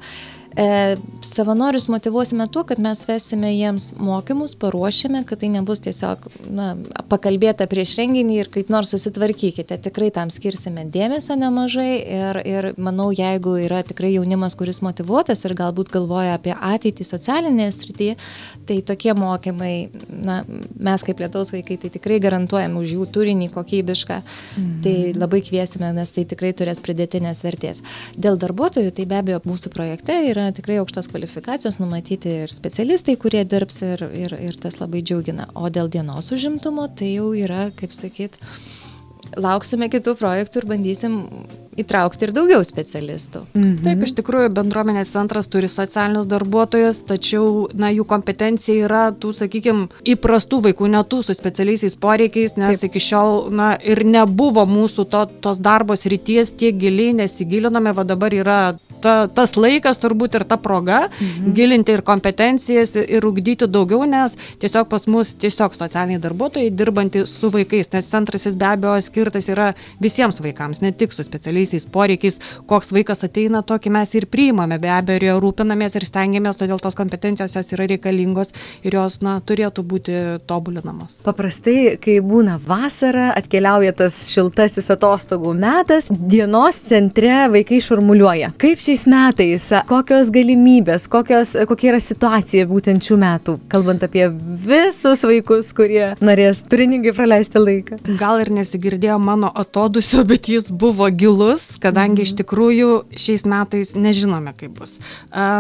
E, 0.59 0.97
savanorius 1.23 1.89
motivuosime 1.89 2.49
tuo, 2.49 2.65
kad 2.65 2.81
mes 2.83 3.05
vesime 3.07 3.53
jiems 3.53 3.93
mokymus, 3.99 4.57
paruošime, 4.59 5.21
kad 5.25 5.39
tai 5.39 5.53
nebus 5.55 5.79
tiesiog 5.85 6.25
na, 6.51 6.73
pakalbėta 7.07 7.69
prieš 7.71 7.93
renginį 8.01 8.41
ir 8.41 8.51
kaip 8.51 8.73
nors 8.75 8.91
susitvarkykite. 8.91 9.79
Tikrai 9.85 10.09
tam 10.17 10.33
skirsime 10.35 10.83
dėmesio 10.91 11.37
nemažai 11.39 11.93
ir, 12.01 12.41
ir 12.43 12.69
manau, 12.75 13.13
jeigu 13.15 13.55
yra 13.69 13.85
tikrai 13.87 14.11
jaunimas, 14.17 14.57
kuris 14.59 14.83
motivuotas 14.83 15.47
ir 15.47 15.55
galbūt 15.61 15.93
galvoja 15.95 16.35
apie 16.41 16.57
ateitį 16.57 17.07
socialinėje 17.07 17.77
srityje, 17.79 18.19
tai 18.67 18.81
tokie 18.91 19.15
mokymai, 19.15 19.73
na, 20.11 20.41
mes 20.75 21.07
kaip 21.07 21.23
lietaus 21.23 21.55
vaikai, 21.55 21.79
tai 21.85 21.93
tikrai 22.01 22.19
garantuojam 22.27 22.81
už 22.83 22.97
jų 22.97 23.09
turinį 23.15 23.53
kokybišką. 23.55 24.19
Mhm. 24.57 24.75
Tai 24.83 24.97
labai 25.23 25.43
kviesime, 25.47 25.95
nes 25.95 26.17
tai 26.19 26.27
tikrai 26.27 26.51
turės 26.51 26.83
pridėtinės 26.83 27.47
vertės. 27.47 27.85
Dėl 28.19 28.43
darbuotojų, 28.43 28.91
tai 28.99 29.07
be 29.07 29.23
abejo 29.23 29.41
mūsų 29.47 29.71
projekte 29.71 30.19
yra 30.27 30.48
tikrai 30.57 30.79
aukštos 30.83 31.11
kvalifikacijos 31.13 31.81
numatyti 31.83 32.35
ir 32.45 32.55
specialistai, 32.55 33.17
kurie 33.21 33.45
dirbs 33.49 33.83
ir, 33.87 34.05
ir, 34.17 34.35
ir 34.49 34.59
tas 34.61 34.81
labai 34.81 35.03
džiugina. 35.03 35.51
O 35.59 35.71
dėl 35.73 35.91
dienos 35.93 36.33
užimtumo 36.35 36.89
tai 36.99 37.15
jau 37.17 37.31
yra, 37.37 37.69
kaip 37.79 37.97
sakyt, 37.97 38.39
lauksime 39.37 39.89
kitų 39.93 40.15
projektų 40.19 40.63
ir 40.63 40.69
bandysim 40.69 41.17
įtraukti 41.79 42.27
ir 42.27 42.33
daugiau 42.35 42.65
specialistų. 42.67 43.45
Mhm. 43.53 43.77
Taip, 43.85 44.03
iš 44.07 44.15
tikrųjų, 44.19 44.51
bendruomenės 44.57 45.13
centras 45.15 45.51
turi 45.51 45.71
socialinius 45.71 46.27
darbuotojus, 46.31 47.03
tačiau, 47.07 47.69
na, 47.79 47.93
jų 47.95 48.07
kompetencija 48.09 48.89
yra 48.89 49.05
tų, 49.15 49.35
sakykime, 49.39 49.87
įprastų 50.15 50.63
vaikų, 50.69 50.91
ne 50.95 51.05
tų 51.07 51.23
su 51.27 51.37
specialiaisiais 51.39 51.95
poreikiais, 52.01 52.57
nes 52.59 52.81
Taip. 52.81 52.91
iki 52.91 53.05
šiol, 53.11 53.49
na, 53.55 53.73
ir 53.79 54.03
nebuvo 54.07 54.67
mūsų 54.69 55.07
to, 55.13 55.25
tos 55.45 55.63
darbos 55.63 56.07
ryties 56.11 56.51
tiek 56.59 56.79
giliai, 56.79 57.15
nesigilinome, 57.23 57.95
va 57.95 58.07
dabar 58.09 58.35
yra 58.35 58.61
ta, 59.03 59.17
tas 59.33 59.57
laikas 59.59 60.01
turbūt 60.03 60.39
ir 60.39 60.47
ta 60.49 60.61
proga 60.61 61.05
mhm. 61.09 61.53
gilinti 61.57 61.97
ir 61.97 62.05
kompetencijas 62.07 62.97
ir 63.03 63.27
ugdyti 63.29 63.69
daugiau, 63.71 64.05
nes 64.09 64.37
tiesiog 64.63 64.89
pas 64.91 65.07
mus 65.11 65.35
tiesiog 65.39 65.77
socialiniai 65.77 66.23
darbuotojai 66.23 66.71
dirbantys 66.75 67.35
su 67.41 67.53
vaikais, 67.55 67.93
nes 67.95 68.11
centras 68.11 68.47
jis 68.49 68.59
be 68.59 68.69
abejo 68.69 68.99
skirtas 69.05 69.49
yra 69.53 69.73
visiems 70.03 70.41
vaikams, 70.45 70.83
ne 70.85 70.93
tik 70.93 71.13
su 71.13 71.25
specialiais 71.27 71.49
specialiaisiais 71.49 71.87
poreikiais, 71.87 72.39
koks 72.67 72.93
vaikas 72.93 73.25
ateina, 73.25 73.63
tokį 73.63 73.93
mes 73.93 74.15
ir 74.15 74.27
priimame, 74.31 74.79
be 74.81 74.91
abejo, 74.93 75.39
rūpinamės 75.43 75.97
ir 75.97 76.07
stengiamės, 76.07 76.59
todėl 76.59 76.81
tos 76.83 76.97
kompetencijos 76.99 77.57
jos 77.57 77.73
yra 77.73 77.87
reikalingos 77.89 78.53
ir 78.85 78.95
jos, 78.99 79.21
na, 79.25 79.39
turėtų 79.41 79.85
būti 79.87 80.17
tobulinamos. 80.49 81.19
Paprastai, 81.27 81.97
kai 82.03 82.19
būna 82.25 82.59
vasara, 82.65 83.33
atkeliauja 83.39 83.95
tas 83.97 84.29
šiltasis 84.33 84.91
atostogų 84.95 85.55
metas, 85.59 86.11
dienos 86.11 86.81
centre 86.89 87.49
vaikai 87.53 87.81
šurmuliuoja. 87.85 88.53
Kaip 88.61 88.83
šiais 88.89 89.05
metais, 89.11 89.69
kokios 89.89 90.31
galimybės, 90.33 91.09
kokios, 91.13 91.53
kokia 91.69 91.91
yra 91.93 91.99
situacija 92.01 92.65
būtent 92.71 93.05
šių 93.05 93.19
metų, 93.21 93.57
kalbant 93.69 94.05
apie 94.07 94.25
visus 94.65 95.25
vaikus, 95.29 95.75
kurie 95.77 96.15
norės 96.25 96.63
turiningai 96.71 97.13
praleisti 97.17 97.61
laiką? 97.61 97.99
Gal 98.21 98.41
ir 98.41 98.53
nesigirdėjo 98.57 99.19
mano 99.21 99.51
atodusio, 99.53 100.23
bet 100.29 100.49
jis 100.49 100.71
buvo 100.73 101.09
gilus 101.13 101.67
kadangi 101.83 102.25
iš 102.25 102.33
mhm. 102.33 102.41
tikrųjų 102.41 102.89
šiais 103.19 103.45
metais 103.49 103.93
nežinome, 103.99 104.55
kaip 104.57 104.79
bus. 104.79 104.95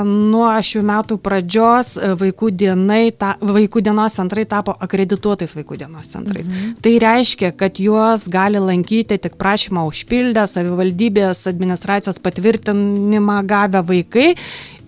Nuo 0.09 0.49
šių 0.65 0.83
metų 0.89 1.19
pradžios 1.21 1.95
vaikų, 1.99 2.51
dienai, 2.63 3.11
ta, 3.13 3.35
vaikų 3.45 3.83
dienos 3.85 4.17
centrai 4.17 4.47
tapo 4.49 4.73
akredituotais 4.73 5.53
vaikų 5.59 5.83
dienos 5.83 6.15
centrais. 6.15 6.49
Mhm. 6.49 6.79
Tai 6.85 6.95
reiškia, 7.05 7.53
kad 7.59 7.81
juos 7.83 8.25
gali 8.33 8.63
lankyti 8.63 9.21
tik 9.21 9.37
prašymą 9.41 9.85
užpildę, 9.91 10.47
savivaldybės 10.49 11.45
administracijos 11.51 12.23
patvirtinimą 12.25 13.18
gavę 13.43 13.83
vaikai 13.83 14.35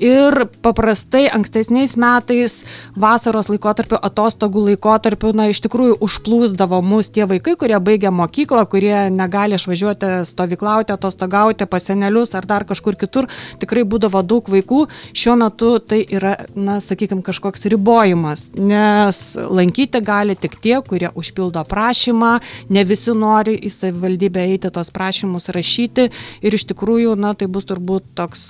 ir 0.01 0.47
paprastai 0.65 1.27
ankstesniais 1.31 1.95
metais 2.01 2.57
vasaros 2.99 3.51
laikotarpiu, 3.53 3.99
atostogų 4.01 4.65
laikotarpiu, 4.71 5.33
na, 5.37 5.51
iš 5.53 5.63
tikrųjų 5.67 5.99
užplūsdavo 6.05 6.81
mus 6.85 7.11
tie 7.13 7.27
vaikai, 7.29 7.55
kurie 7.61 7.79
baigia 7.85 8.13
mokyklą, 8.15 8.65
kurie 8.71 8.95
negali 9.13 9.59
išvažiuoti 9.59 10.25
stovyklauti, 10.31 10.95
atostogauti 10.97 11.69
pas 11.71 11.87
senelius 11.87 12.35
ar 12.35 12.49
dar 12.49 12.67
kažkur 12.69 12.97
kitur. 13.01 13.29
Tikrai 13.61 13.85
būdavo 13.85 14.25
daug 14.27 14.49
vaikų. 14.51 14.87
Šiuo 15.17 15.37
metu 15.41 15.77
tai 15.85 16.03
yra, 16.09 16.37
na, 16.57 16.81
sakykime, 16.85 17.25
kažkoks 17.27 17.69
ribojimas, 17.71 18.49
nes 18.57 19.21
lankyti 19.37 20.03
gali 20.05 20.37
tik 20.39 20.59
tie, 20.63 20.79
kurie 20.87 21.13
užpildo 21.15 21.65
prašymą, 21.69 22.35
ne 22.73 22.85
visi 22.89 23.15
nori 23.17 23.57
į 23.61 23.73
savivaldybę 23.75 24.49
eiti 24.49 24.73
tos 24.73 24.93
prašymus 24.95 25.51
rašyti 25.55 26.11
ir 26.41 26.57
iš 26.57 26.69
tikrųjų, 26.73 27.17
na, 27.21 27.35
tai 27.35 27.51
bus 27.53 27.69
turbūt 27.69 28.15
toks 28.19 28.47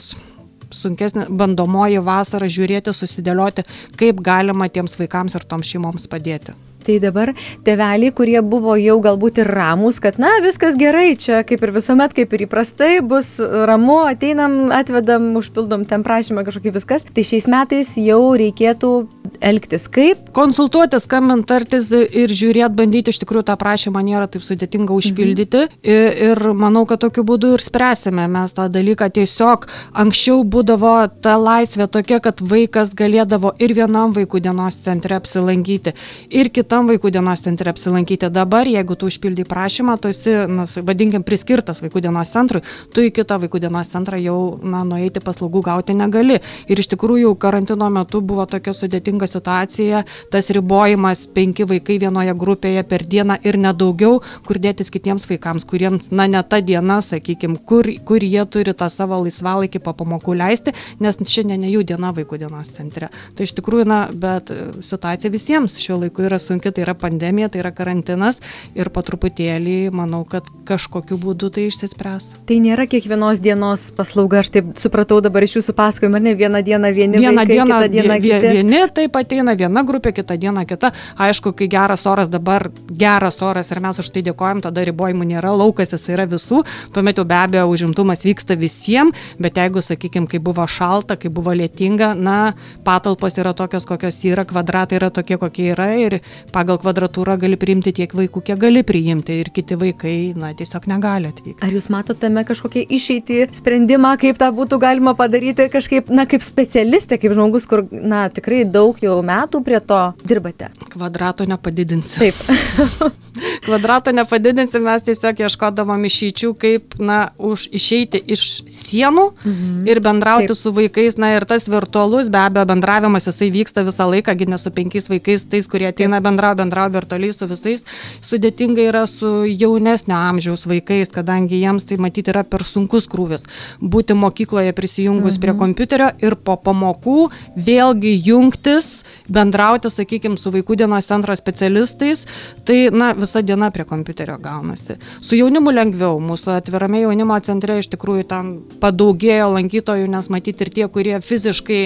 sunkesnė 0.74 1.28
bandomoji 1.30 2.02
vasara 2.04 2.48
žiūrėti, 2.50 2.94
susidėlioti, 2.96 3.66
kaip 4.00 4.24
galima 4.24 4.70
tiems 4.72 4.98
vaikams 5.00 5.38
ir 5.38 5.46
toms 5.48 5.70
šeimoms 5.70 6.10
padėti. 6.10 6.56
Tai 6.80 6.96
dabar 6.98 7.34
teveliai, 7.64 8.12
kurie 8.16 8.40
buvo 8.40 8.72
jau 8.80 8.96
galbūt 9.04 9.42
ir 9.42 9.50
ramus, 9.52 10.00
kad 10.00 10.16
na 10.22 10.38
viskas 10.40 10.78
gerai, 10.80 11.12
čia 11.20 11.42
kaip 11.44 11.60
ir 11.66 11.74
visuomet, 11.76 12.14
kaip 12.16 12.32
ir 12.32 12.46
įprastai, 12.46 12.92
bus 13.04 13.34
ramu, 13.40 14.00
ateinam, 14.08 14.70
atvedam, 14.72 15.28
užpildom 15.40 15.84
ten 15.90 16.06
prašymą 16.06 16.46
kažkokį 16.48 16.72
viskas, 16.78 17.04
tai 17.04 17.26
šiais 17.26 17.50
metais 17.52 17.92
jau 18.00 18.22
reikėtų 18.40 18.94
elgtis 19.40 19.86
kaip? 19.92 20.30
Konsultuotis, 20.36 21.04
skambint, 21.06 21.46
tartis 21.48 21.90
ir 21.94 22.32
žiūrėti, 22.34 22.74
bandyti, 22.76 23.14
iš 23.14 23.20
tikrųjų 23.22 23.46
tą 23.50 23.56
prašymą 23.60 24.02
nėra 24.06 24.26
taip 24.30 24.44
sudėtinga 24.46 24.96
užpildyti 24.96 25.64
mhm. 25.66 25.78
ir, 25.84 26.18
ir 26.30 26.42
manau, 26.56 26.86
kad 26.90 27.02
tokiu 27.04 27.24
būdu 27.26 27.54
ir 27.56 27.64
spręsime 27.64 28.26
mes 28.30 28.56
tą 28.56 28.66
dalyką. 28.72 29.10
Tiesiog 29.20 29.68
anksčiau 30.00 30.42
būdavo 30.42 30.94
ta 31.22 31.36
laisvė 31.40 31.86
tokia, 31.92 32.20
kad 32.24 32.42
vaikas 32.42 32.94
galėdavo 32.96 33.54
ir 33.62 33.74
vienam 33.76 34.14
vaikų 34.16 34.42
dienos 34.44 34.80
centre 34.84 35.18
apsilankyti, 35.18 35.96
ir 36.30 36.52
kitam 36.54 36.80
kitam 36.80 36.86
vaikų 36.86 37.10
dienos 37.10 37.40
centre 37.42 37.70
apsilankyti. 37.70 38.28
Dabar, 38.30 38.66
jeigu 38.66 38.96
tu 38.96 39.08
užpildai 39.10 39.44
prašymą, 39.44 39.96
tu 40.00 40.08
esi, 40.08 40.32
na, 40.48 40.66
vadinkim, 40.66 41.22
priskirtas 41.22 41.80
vaikų 41.82 42.00
dienos 42.04 42.30
centrui, 42.30 42.62
tu 42.94 43.02
į 43.02 43.10
kitą 43.10 43.40
vaikų 43.42 43.60
dienos 43.60 43.90
centrą 43.90 44.20
jau, 44.20 44.58
na, 44.62 44.84
nueiti 44.84 45.20
paslaugų 45.20 45.62
gauti 45.66 45.94
negali. 45.94 46.40
Ir 46.68 46.80
iš 46.80 46.90
tikrųjų, 46.94 47.34
karantino 47.36 47.90
metu 47.90 48.20
buvo 48.20 48.46
tokia 48.46 48.72
sudėtinga 48.72 49.26
situacija, 49.30 50.04
tas 50.32 50.50
ribojimas 50.54 51.24
penki 51.34 51.66
vaikai 51.70 51.98
vienoje 52.02 52.34
grupėje 52.38 52.84
per 52.88 53.04
dieną 53.06 53.38
ir 53.46 53.58
nedaugiau, 53.60 54.20
kur 54.46 54.60
dėtis 54.62 54.90
kitiems 54.92 55.28
vaikams, 55.30 55.66
kuriems, 55.68 56.10
na, 56.10 56.26
ne 56.30 56.42
ta 56.42 56.60
diena, 56.64 57.00
sakykime, 57.04 57.60
kur, 57.66 57.88
kur 58.06 58.24
jie 58.24 58.44
turi 58.50 58.74
tą 58.74 58.90
savo 58.92 59.20
laisvalaikį 59.24 59.82
po 59.84 59.94
pamokų 59.96 60.36
leisti, 60.40 60.74
nes 61.00 61.18
šiandien 61.20 61.60
ne 61.64 61.70
jų 61.72 61.84
diena 61.92 62.12
vaikų 62.16 62.40
dienos 62.42 62.72
centre. 62.76 63.10
Tai 63.36 63.46
iš 63.46 63.54
tikrųjų, 63.58 63.86
na, 63.88 64.00
bet 64.12 64.50
situacija 64.84 65.30
visiems 65.32 65.78
šiuo 65.80 66.00
laiku 66.04 66.24
yra 66.26 66.38
sunki, 66.42 66.72
tai 66.74 66.84
yra 66.86 66.94
pandemija, 66.98 67.50
tai 67.52 67.62
yra 67.62 67.72
karantinas 67.74 68.40
ir 68.74 68.90
po 68.94 69.02
truputėlį 69.06 69.90
manau, 69.94 70.22
kad 70.28 70.46
kažkokiu 70.68 71.18
būdu 71.20 71.50
tai 71.54 71.68
išsispręs. 71.70 72.30
Tai 72.48 72.58
nėra 72.62 72.86
kiekvienos 72.90 73.42
dienos 73.44 73.88
paslauga, 73.96 74.42
aš 74.44 74.52
taip 74.56 74.72
supratau 74.80 75.20
dabar 75.24 75.44
iš 75.46 75.58
jūsų 75.58 75.74
pasakojimo, 75.78 76.18
ar 76.18 76.24
ne 76.24 76.34
vieną 76.38 76.62
dieną 76.66 76.92
vieni, 76.96 77.20
vieną 77.22 77.42
vaikai, 77.42 77.54
dieną, 77.54 77.78
kitą 77.80 77.92
dieną 77.94 78.18
vie- 78.24 78.34
kiti. 78.40 78.52
vieni 78.56 78.82
taip 78.94 79.16
ateina, 79.24 79.54
viena 79.58 79.82
grupė, 79.86 80.12
kita 80.16 80.36
diena 80.40 80.64
kita. 80.68 80.92
Aišku, 81.20 81.52
kai 81.56 81.68
geras 81.70 82.06
oras 82.06 82.30
dabar, 82.32 82.68
geras 82.88 83.40
oras 83.44 83.70
ir 83.70 83.80
mes 83.84 83.98
už 84.00 84.10
tai 84.14 84.22
dėkojam, 84.26 84.62
tada 84.64 84.84
ribojimų 84.86 85.28
nėra, 85.34 85.52
laukas 85.56 85.94
jis 85.94 86.08
yra 86.14 86.26
visų, 86.30 86.62
tuomet 86.94 87.20
jau 87.20 87.26
be 87.28 87.36
abejo 87.38 87.66
užimtumas 87.72 88.24
vyksta 88.26 88.56
visiems, 88.60 89.16
bet 89.40 89.58
jeigu, 89.60 89.82
sakykime, 89.84 90.28
kai 90.30 90.40
buvo 90.42 90.66
šalta, 90.68 91.18
kai 91.20 91.32
buvo 91.32 91.54
lietinga, 91.56 92.12
na, 92.14 92.54
patalpos 92.86 93.38
yra 93.40 93.54
tokios, 93.56 93.88
kokios 93.88 94.20
yra, 94.28 94.46
kvadratai 94.48 95.00
yra 95.00 95.10
tokie, 95.14 95.38
kokie 95.40 95.70
yra 95.74 95.90
ir 95.98 96.20
pagal 96.54 96.80
kvadratūrą 96.82 97.36
gali 97.40 97.58
priimti 97.60 97.94
tiek 97.96 98.14
vaikų, 98.16 98.44
kiek 98.50 98.60
gali 98.60 98.84
priimti 98.86 99.40
ir 99.42 99.52
kiti 99.54 99.78
vaikai, 99.80 100.16
na, 100.38 100.52
tiesiog 100.56 100.88
negali 100.90 101.30
atvykti. 101.32 101.58
Ar 101.64 101.74
jūs 101.74 101.90
matote 101.92 102.20
tame 102.20 102.44
kažkokią 102.46 102.84
išeitį, 102.96 103.40
sprendimą, 103.56 104.14
kaip 104.20 104.38
tą 104.40 104.50
būtų 104.54 104.78
galima 104.82 105.14
padaryti 105.18 105.68
kažkaip, 105.72 106.10
na, 106.12 106.26
kaip 106.30 106.44
specialistė, 106.44 107.18
kaip 107.20 107.34
žmogus, 107.36 107.66
kur, 107.70 107.84
na, 107.90 108.26
tikrai 108.32 108.62
daug 108.68 108.98
jau 109.02 109.09
metų 109.26 109.64
prie 109.66 109.80
to 109.82 110.02
dirbate? 110.24 110.70
Kvadrato 110.92 111.46
nepadidinsi. 111.48 112.18
Taip. 112.22 113.18
Kvadrato 113.64 114.12
nepadidinsi, 114.12 114.80
mes 114.82 115.04
tiesiog 115.06 115.40
ieškodavom 115.44 116.04
išeičių, 116.08 116.50
kaip, 116.60 116.96
na, 117.00 117.30
už 117.38 117.68
išeiti 117.76 118.20
iš 118.34 118.44
sienų 118.74 119.26
mhm. 119.44 119.76
ir 119.90 120.00
bendrauti 120.04 120.50
Taip. 120.50 120.58
Su 120.60 120.72
vaikais, 120.76 121.16
na, 121.20 121.32
ir 121.36 121.46
tas 121.48 121.68
virtualus, 121.70 122.30
be 122.32 122.40
abejo, 122.40 122.66
bendravimas, 122.72 123.28
jisai 123.30 123.50
vyksta 123.54 123.84
visą 123.86 124.08
laiką, 124.10 124.34
gi 124.36 124.48
ne 124.50 124.58
su 124.60 124.72
penkiais 124.74 125.08
vaikais, 125.12 125.46
tais, 125.50 125.68
kurie 125.70 125.88
ateina 125.88 126.20
bendrauja, 126.24 126.58
bendrauja 126.62 126.94
virtualiai 126.98 127.36
su 127.36 127.48
visais. 127.50 127.86
Sudėtinga 128.26 128.84
yra 128.90 129.04
su 129.10 129.44
jaunesnio 129.46 130.18
amžiaus 130.18 130.66
vaikais, 130.70 131.12
kadangi 131.14 131.62
jiems 131.62 131.86
tai 131.88 132.00
matyti 132.02 132.34
yra 132.34 132.44
per 132.44 132.66
sunkus 132.66 133.08
krūvis. 133.10 133.46
Būti 133.80 134.16
mokykloje 134.18 134.74
prisijungus 134.76 135.38
mhm. 135.38 135.44
prie 135.44 135.56
kompiuterio 135.62 136.10
ir 136.24 136.36
po 136.36 136.58
pamokų 136.60 137.30
vėlgi 137.56 138.16
jungtis, 138.26 138.99
bendrauti, 139.28 139.90
sakykime, 139.92 140.38
su 140.40 140.52
vaikų 140.54 140.78
dienos 140.82 141.08
centro 141.10 141.36
specialistais, 141.38 142.26
tai, 142.68 142.88
na, 142.94 143.12
visa 143.18 143.42
diena 143.42 143.70
prie 143.74 143.86
kompiuterio 143.88 144.38
gaunasi. 144.42 144.98
Su 145.24 145.38
jaunimu 145.38 145.74
lengviau, 145.74 146.20
mūsų 146.24 146.54
atvirame 146.58 147.04
jaunimo 147.04 147.38
centre 147.44 147.80
iš 147.80 147.90
tikrųjų 147.94 148.26
tam 148.30 148.52
padaugėjo 148.82 149.50
lankytojų, 149.56 150.10
nes 150.10 150.30
matyti 150.32 150.66
ir 150.66 150.74
tie, 150.74 150.88
kurie 150.92 151.18
fiziškai 151.24 151.82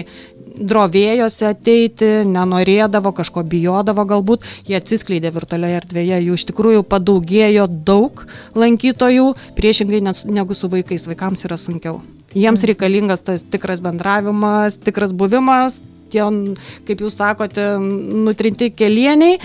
drovėjosi 0.54 1.46
ateiti, 1.48 2.10
nenorėdavo, 2.30 3.12
kažko 3.16 3.42
bijodavo 3.50 4.04
galbūt, 4.08 4.44
jie 4.68 4.78
atsiskleidė 4.78 5.32
virtualioje 5.34 5.80
erdvėje, 5.80 6.20
jų 6.28 6.36
iš 6.38 6.46
tikrųjų 6.50 6.84
padaugėjo 6.90 7.66
daug 7.86 8.22
lankytojų, 8.58 9.32
priešingai 9.58 10.02
negu 10.04 10.54
su 10.54 10.70
vaikais, 10.70 11.08
vaikams 11.10 11.46
yra 11.48 11.58
sunkiau. 11.60 12.00
Jiems 12.34 12.64
reikalingas 12.66 13.22
tas 13.26 13.44
tikras 13.46 13.82
bendravimas, 13.82 14.78
tikras 14.82 15.12
buvimas, 15.14 15.78
tie, 16.14 16.24
kaip 16.88 17.04
jūs 17.04 17.18
sakote, 17.20 17.74
nutrinti 17.80 18.70
kelieniai, 18.74 19.40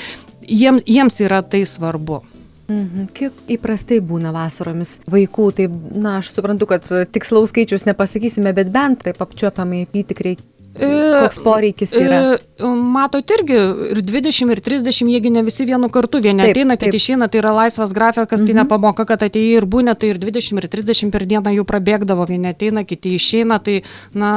jiems, 0.45 0.85
jiems 0.87 1.23
yra 1.25 1.41
tai 1.45 1.65
svarbu. 1.69 2.21
Mhm. 2.69 3.09
Kiek 3.17 3.33
įprastai 3.57 3.97
būna 4.05 4.29
vasaromis 4.33 4.99
vaikų, 5.09 5.47
tai, 5.57 5.65
na, 5.69 6.19
aš 6.19 6.29
suprantu, 6.35 6.67
kad 6.69 6.85
tikslaus 7.09 7.49
skaičius 7.49 7.87
nepasakysime, 7.87 8.53
bet 8.53 8.69
bent 8.73 9.07
taip 9.07 9.21
apčiuopiamai 9.25 9.87
apytikriai, 9.87 10.37
koks 10.79 11.41
poreikis 11.43 11.93
yra. 11.99 12.19
E, 12.35 12.45
Matot 12.59 13.31
irgi 13.31 13.55
ir 13.93 14.01
20, 14.03 14.51
ir 14.51 14.61
30, 14.63 15.11
jiegi 15.13 15.31
ne 15.31 15.43
visi 15.47 15.63
vienu 15.67 15.87
kartu, 15.93 16.19
vieni 16.23 16.43
Taip, 16.43 16.51
ateina, 16.57 16.75
kiti 16.79 16.99
išeina, 16.99 17.29
tai 17.31 17.39
yra 17.39 17.53
laisvas 17.55 17.93
grafikas, 17.95 18.43
tai 18.43 18.55
nepamoka, 18.57 19.05
kad 19.07 19.23
atėjai 19.29 19.61
ir 19.61 19.67
būna, 19.69 19.95
tai 19.99 20.11
ir 20.13 20.19
20, 20.19 20.59
ir 20.59 20.67
30 20.73 21.13
per 21.13 21.23
dieną 21.29 21.53
jų 21.55 21.63
prabėgdavo, 21.69 22.27
vieni 22.27 22.51
ateina, 22.51 22.83
kiti 22.87 23.13
išeina, 23.15 23.61
tai, 23.63 23.77
na, 24.11 24.31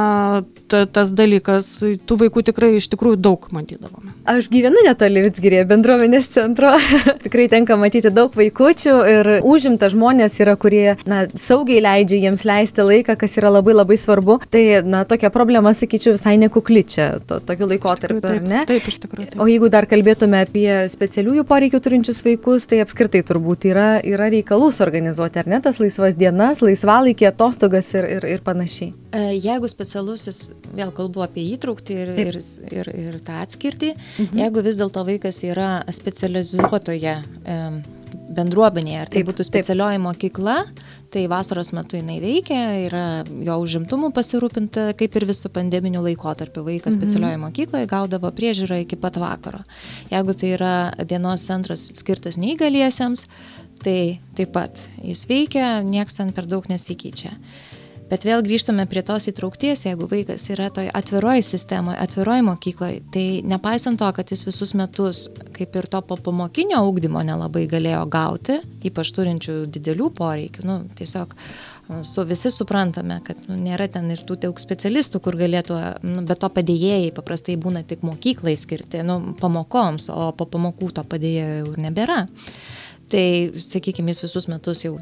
ta, 0.71 0.85
tas 0.87 1.11
dalykas, 1.15 1.69
tų 2.07 2.19
vaikų 2.23 2.45
tikrai 2.49 2.71
iš 2.77 2.87
tikrųjų 2.93 3.19
daug 3.19 3.49
matydavome. 3.55 4.15
Aš 4.29 4.47
gyvenu 4.53 4.85
netoli 4.87 5.25
Vitsgirėje 5.25 5.67
bendruomenės 5.67 6.29
centro. 6.31 6.71
Tikrai 7.25 7.49
tenka 7.51 7.75
matyti 7.79 8.11
daug 8.13 8.33
vaikučių 8.39 8.95
ir 9.11 9.31
užimta 9.47 9.89
žmonės 9.91 10.39
yra, 10.43 10.55
kurie 10.59 10.95
na, 11.09 11.25
saugiai 11.35 11.83
leidžia 11.83 12.21
jiems 12.23 12.45
leisti 12.47 12.87
laiką, 12.87 13.17
kas 13.19 13.37
yra 13.41 13.51
labai 13.53 13.75
labai 13.75 13.99
svarbu. 13.99 14.39
Tai 14.53 14.63
na, 14.87 15.03
tokia 15.09 15.31
problema, 15.33 15.75
sakyčiau, 15.75 16.15
visai 16.17 16.32
nekukli 16.41 16.83
čia 16.87 17.07
to, 17.27 17.39
tokiu 17.43 17.67
laikotarpiu, 17.69 18.21
ar 18.21 18.39
Taip, 18.39 18.47
ne? 18.49 18.63
taip, 18.69 18.87
iš 18.89 18.99
tikrųjų. 19.03 19.27
Taip. 19.31 19.41
O 19.43 19.47
jeigu 19.49 19.69
dar 19.73 19.87
kalbėtume 19.89 20.43
apie 20.45 20.67
specialiųjų 20.91 21.45
poreikių 21.49 21.81
turinčius 21.83 22.23
vaikus, 22.25 22.67
tai 22.69 22.81
apskritai 22.83 23.23
turbūt 23.27 23.67
yra, 23.69 23.87
yra 24.07 24.29
reikalų 24.33 24.71
suorganizuoti, 24.75 25.43
ar 25.43 25.51
ne, 25.53 25.61
tas 25.63 25.79
laisvas 25.81 26.17
dienas, 26.19 26.63
laisvalaikį, 26.65 27.29
atostogas 27.31 27.93
ir, 27.97 28.09
ir, 28.17 28.29
ir 28.35 28.45
panašiai. 28.45 28.93
E, 29.13 29.23
Jeigu 29.43 29.69
specialusis, 29.71 30.53
vėl 30.73 30.93
kalbu 30.95 31.25
apie 31.25 31.45
įtraukti 31.53 31.97
ir, 32.05 32.13
ir, 32.27 32.39
ir, 32.71 32.93
ir 33.07 33.19
tą 33.25 33.41
atskirtį, 33.43 33.93
mhm. 33.95 34.43
jeigu 34.43 34.65
vis 34.65 34.79
dėlto 34.81 35.05
vaikas 35.07 35.43
yra 35.47 35.71
specializuotoje 35.93 37.17
em, 37.45 37.83
bendruomenėje, 38.35 38.99
ar 39.01 39.09
tai 39.11 39.21
Taip, 39.21 39.27
būtų 39.29 39.43
taip. 39.43 39.49
specialioji 39.51 39.99
mokykla, 40.03 40.55
tai 41.13 41.23
vasaros 41.29 41.71
metu 41.77 41.97
jinai 41.99 42.19
veikia, 42.23 42.61
yra 42.87 43.03
jo 43.29 43.57
užimtumų 43.63 44.11
pasirūpinta, 44.15 44.87
kaip 44.97 45.15
ir 45.15 45.25
visų 45.29 45.51
pandeminių 45.53 46.01
laikotarpių. 46.09 46.63
Vaikas 46.65 46.93
Mhm. 46.95 47.01
specialioje 47.01 47.37
mokykloje 47.45 47.87
gaudavo 47.87 48.31
priežiūrą 48.31 48.81
iki 48.81 48.95
pat 48.97 49.15
vakaro. 49.21 49.63
Jeigu 50.11 50.33
tai 50.35 50.53
yra 50.57 50.73
dienos 51.05 51.45
centras 51.45 51.85
skirtas 51.93 52.37
neįgaliesiems, 52.37 53.25
tai 53.83 54.19
taip 54.35 54.51
pat 54.53 54.77
jis 55.03 55.25
veikia, 55.27 55.83
nieks 55.83 56.15
ten 56.15 56.31
per 56.31 56.45
daug 56.45 56.63
nesikeičia. 56.69 57.31
Bet 58.13 58.27
vėl 58.27 58.43
grįžtame 58.45 58.83
prie 58.85 59.01
tos 59.01 59.25
įtraukties, 59.31 59.87
jeigu 59.87 60.05
vaikas 60.05 60.43
yra 60.53 60.67
toj 60.69 60.91
atviroj 60.93 61.41
sistemoje, 61.47 61.97
atviroj 61.97 62.43
mokykloje, 62.45 62.99
tai 63.09 63.23
nepaisant 63.41 63.97
to, 63.97 64.09
kad 64.13 64.29
jis 64.29 64.43
visus 64.45 64.75
metus, 64.77 65.23
kaip 65.55 65.73
ir 65.79 65.87
to 65.89 66.01
pamokinio 66.05 66.77
augdymo 66.77 67.23
nelabai 67.25 67.63
galėjo 67.71 68.03
gauti, 68.13 68.59
ypač 68.85 69.09
turinčių 69.17 69.55
didelių 69.73 70.11
poreikių, 70.19 70.65
nu, 70.69 70.75
tiesiog 70.99 71.33
su 72.05 72.27
visi 72.29 72.53
suprantame, 72.53 73.17
kad 73.25 73.41
nu, 73.47 73.57
nėra 73.57 73.89
ten 73.89 74.13
ir 74.13 74.21
tų 74.21 74.37
daug 74.45 74.61
specialistų, 74.61 75.23
kur 75.25 75.39
galėtų, 75.41 75.81
nu, 76.05 76.21
bet 76.29 76.43
to 76.45 76.51
padėjėjai 76.53 77.09
paprastai 77.17 77.57
būna 77.65 77.81
tik 77.81 78.05
mokyklai 78.05 78.53
skirti, 78.61 79.01
nu, 79.09 79.17
pamokoms, 79.41 80.11
o 80.13 80.29
po 80.37 80.45
pamokų 80.53 80.93
to 80.99 81.07
ir 81.17 81.81
nebėra. 81.81 82.27
Tai, 83.13 83.51
sakykime, 83.61 84.09
jis 84.09 84.23
visus 84.23 84.47
metus 84.49 84.79
jau 84.81 84.95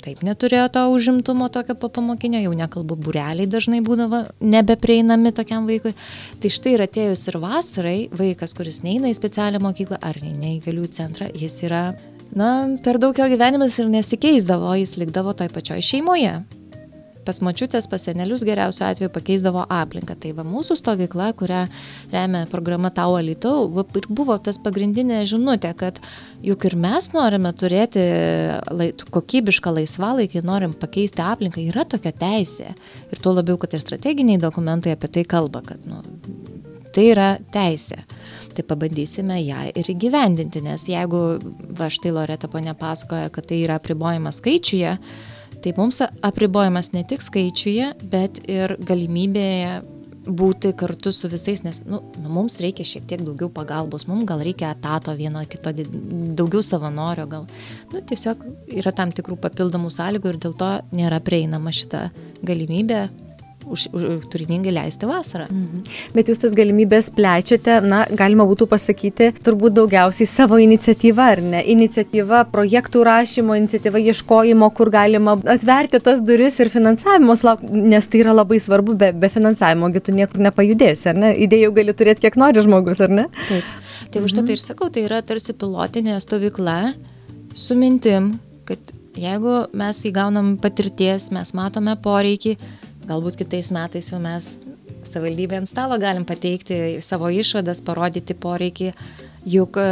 taip 0.00 0.22
neturėjo 0.24 0.70
to 0.72 0.86
užimtumo 0.88 1.50
tokio 1.52 1.74
papamokinio, 1.76 2.40
jau 2.46 2.54
nekalbu, 2.56 2.96
bureliai 2.96 3.44
dažnai 3.50 3.82
būdavo 3.84 4.22
nebeprieinami 4.40 5.34
tokiam 5.36 5.68
vaikui. 5.68 5.92
Tai 6.40 6.52
štai 6.54 6.72
ir 6.78 6.86
atėjus 6.86 7.26
ir 7.28 7.36
vasarai, 7.42 7.98
vaikas, 8.16 8.56
kuris 8.56 8.80
neina 8.86 9.12
į 9.12 9.18
specialią 9.18 9.60
mokyklą 9.60 10.00
ar 10.00 10.16
neįgalių 10.24 10.88
centrą, 10.96 11.28
jis 11.36 11.58
yra, 11.68 11.82
na, 12.32 12.52
per 12.80 12.96
daug 13.02 13.20
jo 13.20 13.28
gyvenimas 13.28 13.76
ir 13.76 13.92
nesikeisdavo, 13.92 14.72
jis 14.80 14.96
likdavo 15.02 15.36
toj 15.36 15.52
pačioj 15.52 15.84
šeimoje 15.90 16.38
pas 17.28 17.42
močiutės, 17.44 17.88
pas 17.90 18.06
senelius 18.08 18.44
geriausiu 18.46 18.86
atveju 18.88 19.12
pakeisdavo 19.12 19.66
aplinką. 19.68 20.16
Tai 20.16 20.32
va 20.38 20.46
mūsų 20.48 20.78
stovykla, 20.80 21.32
kurią 21.36 21.66
remia 22.14 22.46
programa 22.48 22.90
Tau 22.94 23.18
Alitau, 23.18 23.68
ir 24.00 24.08
buvo 24.08 24.38
tas 24.40 24.60
pagrindinė 24.64 25.20
žinutė, 25.28 25.74
kad 25.76 26.00
juk 26.44 26.66
ir 26.68 26.76
mes 26.78 27.10
norime 27.14 27.52
turėti 27.56 28.02
lai, 28.74 28.90
kokybišką 29.14 29.72
laisvalaikį, 29.80 30.42
norim 30.46 30.74
pakeisti 30.78 31.22
aplinką, 31.24 31.62
yra 31.72 31.84
tokia 31.88 32.12
teisė. 32.16 32.72
Ir 33.12 33.22
tuo 33.22 33.34
labiau, 33.36 33.58
kad 33.60 33.74
ir 33.74 33.84
strateginiai 33.84 34.40
dokumentai 34.42 34.94
apie 34.96 35.10
tai 35.18 35.24
kalba, 35.28 35.62
kad 35.66 35.86
nu, 35.88 36.02
tai 36.94 37.08
yra 37.12 37.32
teisė. 37.54 38.02
Tai 38.56 38.64
pabandysime 38.66 39.38
ją 39.42 39.68
ir 39.78 39.90
įgyvendinti, 39.94 40.62
nes 40.64 40.88
jeigu, 40.90 41.22
va 41.78 41.90
štai 41.92 42.14
Loreta 42.14 42.50
ponė 42.50 42.74
pasakoja, 42.78 43.30
kad 43.34 43.46
tai 43.50 43.62
yra 43.62 43.78
apribojimas 43.78 44.40
skaičiuje, 44.42 44.96
tai 45.62 45.74
mums 45.76 46.00
apribojimas 46.02 46.92
ne 46.94 47.04
tik 47.06 47.22
skaičiuje, 47.22 47.92
bet 48.10 48.42
ir 48.50 48.76
galimybėje 48.86 49.78
būti 50.28 50.72
kartu 50.76 51.12
su 51.14 51.28
visais, 51.32 51.62
nes 51.64 51.80
nu, 51.88 52.00
mums 52.28 52.58
reikia 52.62 52.86
šiek 52.86 53.06
tiek 53.08 53.22
daugiau 53.24 53.48
pagalbos, 53.52 54.06
mums 54.08 54.26
gal 54.28 54.42
reikia 54.44 54.72
etato 54.76 55.14
vieno 55.16 55.42
kito, 55.48 55.72
daugiau 56.38 56.62
savanorio, 56.64 57.26
gal. 57.30 57.46
Nu, 57.92 58.02
tiesiog 58.04 58.44
yra 58.80 58.92
tam 58.96 59.14
tikrų 59.14 59.38
papildomų 59.42 59.92
sąlygų 59.94 60.34
ir 60.34 60.42
dėl 60.44 60.58
to 60.58 60.72
nėra 60.92 61.22
prieinama 61.24 61.72
šita 61.74 62.08
galimybė 62.46 63.06
už, 63.66 63.88
už, 63.92 64.26
turiningai 64.32 64.72
leisti 64.72 65.08
vasarą. 65.08 65.46
Mhm. 65.50 65.82
Bet 66.14 66.30
jūs 66.30 66.40
tas 66.42 66.54
galimybės 66.56 67.10
plečiate, 67.14 67.80
na, 67.84 68.04
galima 68.10 68.46
būtų 68.48 68.68
pasakyti, 68.70 69.32
turbūt 69.44 69.76
daugiausiai 69.78 70.28
savo 70.28 70.58
iniciatyva, 70.62 71.28
ar 71.34 71.42
ne? 71.42 71.62
Iniciatyva 71.74 72.44
projektų 72.52 73.04
rašymo, 73.08 73.56
iniciatyva 73.58 74.02
ieškojimo, 74.12 74.70
kur 74.76 74.92
galima 74.94 75.36
atverti 75.44 76.00
tas 76.04 76.22
duris 76.24 76.58
ir 76.60 76.72
finansavimo 76.72 77.36
nes 77.72 78.06
tai 78.06 78.22
yra 78.22 78.34
labai 78.36 78.60
svarbu, 78.62 78.94
be, 78.98 79.12
be 79.12 79.30
finansavimo, 79.32 79.90
tu 80.00 80.14
niekur 80.14 80.42
nepajudėsi, 80.48 81.10
ar 81.12 81.18
ne? 81.18 81.34
Idėjų 81.46 81.74
gali 81.76 81.94
turėti 81.96 82.26
kiek 82.26 82.38
nori 82.40 82.64
žmogus, 82.64 83.02
ar 83.04 83.12
ne? 83.12 83.28
Taip. 83.48 83.64
Tai 84.08 84.20
mhm. 84.20 84.26
už 84.28 84.36
tai 84.36 84.44
ir 84.54 84.62
sakau, 84.62 84.90
tai 84.92 85.04
yra 85.08 85.20
tarsi 85.26 85.54
pilotinė 85.56 86.18
stovykla 86.22 86.78
su 87.58 87.76
mintim, 87.78 88.36
kad 88.68 88.92
jeigu 89.18 89.64
mes 89.76 90.02
įgaunam 90.08 90.54
patirties, 90.62 91.30
mes 91.34 91.52
matome 91.56 91.96
poreikį, 92.02 92.54
Galbūt 93.08 93.38
kitais 93.40 93.70
metais 93.72 94.10
jau 94.12 94.20
mes 94.20 94.56
savivaldybė 95.08 95.62
ant 95.62 95.70
stalo 95.70 95.96
galim 96.00 96.26
pateikti 96.28 96.98
savo 97.04 97.30
išvadas, 97.32 97.80
parodyti 97.84 98.36
poreikį. 98.36 98.92
Juk 99.48 99.78
e, 99.80 99.88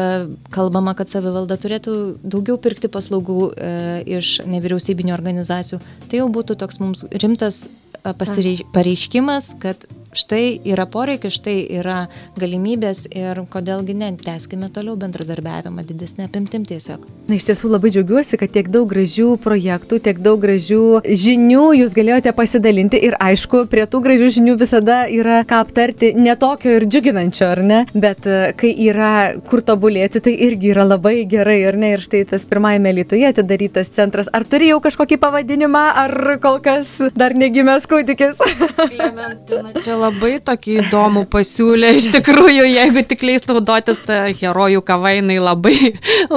kalbama, 0.52 0.92
kad 0.98 1.08
savivalda 1.08 1.56
turėtų 1.60 1.92
daugiau 2.20 2.58
pirkti 2.60 2.90
paslaugų 2.92 3.38
e, 3.54 3.68
iš 4.18 4.40
nevyriausybinio 4.44 5.14
organizacijų. 5.16 5.78
Tai 6.10 6.20
jau 6.20 6.26
būtų 6.34 6.58
toks 6.60 6.80
mums 6.82 7.06
rimtas 7.22 7.62
e, 7.64 8.12
pareiškimas, 8.74 9.54
kad 9.62 9.86
štai 10.16 10.58
yra 10.64 10.86
poreikis, 10.90 11.36
štai 11.38 11.56
yra 11.78 12.06
galimybės 12.40 13.04
ir 13.12 13.42
kodėlgi 13.52 13.96
ne, 13.98 14.10
teskime 14.20 14.70
toliau 14.72 14.96
bendradarbiavimą 15.00 15.84
didesnė 15.86 16.26
apimtim 16.26 16.64
tiesiog. 16.68 17.04
Na, 17.28 17.36
iš 17.36 17.46
tiesų 17.48 17.70
labai 17.72 17.92
džiaugiuosi, 17.94 18.38
kad 18.40 18.52
tiek 18.54 18.70
daug 18.72 18.88
gražių 18.90 19.34
projektų, 19.42 20.00
tiek 20.06 20.20
daug 20.22 20.40
gražių 20.42 20.82
žinių 21.06 21.64
jūs 21.80 21.94
galėjote 21.96 22.32
pasidalinti 22.36 23.00
ir 23.08 23.16
aišku, 23.20 23.64
prie 23.72 23.86
tų 23.90 24.02
gražių 24.06 24.30
žinių 24.38 24.56
visada 24.60 24.98
yra 25.12 25.42
ką 25.48 25.60
aptarti, 25.66 26.12
netokio 26.16 26.76
ir 26.78 26.86
džiuginančio, 26.88 27.50
ar 27.52 27.62
ne, 27.66 27.82
bet 27.94 28.28
e, 28.30 28.52
kai 28.56 28.72
yra 28.86 29.12
kur 29.50 29.64
tobulėti, 29.66 30.22
tai 30.24 30.36
irgi 30.48 30.72
yra 30.74 30.86
labai 30.86 31.16
gerai, 31.28 31.58
ar 31.68 31.78
ne, 31.80 31.94
ir 31.96 32.04
štai 32.04 32.24
tas 32.30 32.46
pirmajame 32.48 32.94
Lietuvoje 32.96 33.32
atidarytas 33.34 33.92
centras, 33.92 34.30
ar 34.32 34.46
turi 34.48 34.70
jau 34.70 34.80
kažkokį 34.84 35.20
pavadinimą, 35.22 35.84
ar 36.06 36.16
kol 36.42 36.60
kas 36.64 36.94
dar 37.18 37.34
negimęs 37.36 37.88
kūdikis? 37.90 38.40
Klementina, 38.94 39.74
čia 39.82 39.98
labai 39.98 40.05
labai 40.06 40.36
tokį 40.44 40.78
įdomų 40.84 41.24
pasiūlė, 41.32 41.92
iš 41.98 42.08
tikrųjų, 42.14 42.66
jeigu 42.70 43.02
tik 43.08 43.24
leis 43.26 43.46
naudotis 43.48 44.00
tą 44.06 44.18
herojų 44.38 44.82
kavą, 44.86 45.12
jinai 45.18 45.38
labai, 45.42 45.74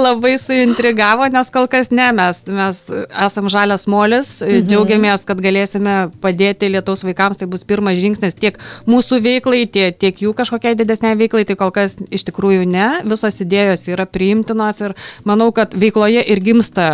labai 0.06 0.34
suintrigavo, 0.42 1.28
nes 1.32 1.50
kol 1.54 1.68
kas 1.70 1.92
ne, 1.94 2.10
mes, 2.16 2.42
mes 2.50 2.82
esam 3.26 3.50
žalias 3.52 3.86
molis, 3.90 4.36
mhm. 4.42 4.66
džiaugiamės, 4.70 5.26
kad 5.28 5.42
galėsime 5.42 5.96
padėti 6.22 6.70
Lietuvos 6.70 7.04
vaikams, 7.06 7.40
tai 7.40 7.48
bus 7.50 7.64
pirmas 7.66 7.98
žingsnis 8.00 8.38
tiek 8.38 8.58
mūsų 8.90 9.20
veiklai, 9.24 9.64
tiek, 9.70 9.96
tiek 10.00 10.24
jų 10.24 10.34
kažkokiai 10.38 10.78
didesniai 10.78 11.18
veiklai, 11.20 11.46
tai 11.48 11.58
kol 11.60 11.72
kas 11.74 11.96
iš 12.10 12.26
tikrųjų 12.28 12.66
ne, 12.70 12.88
visos 13.08 13.40
idėjos 13.42 13.86
yra 13.90 14.06
priimtinos 14.10 14.82
ir 14.84 14.96
manau, 15.28 15.50
kad 15.56 15.74
veikloje 15.76 16.24
ir 16.26 16.42
gimsta 16.44 16.90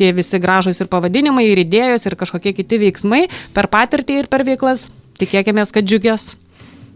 tie 0.00 0.12
visi 0.16 0.40
gražus 0.42 0.80
ir 0.82 0.90
pavadinimai, 0.92 1.48
ir 1.50 1.64
idėjos, 1.64 2.06
ir 2.06 2.18
kažkokie 2.20 2.54
kiti 2.56 2.80
veiksmai 2.86 3.26
per 3.56 3.70
patirtį 3.72 4.22
ir 4.22 4.30
per 4.32 4.46
veiklas. 4.48 4.88
Tikėkime, 5.20 5.66
kad 5.68 5.84
džiugės. 5.84 6.30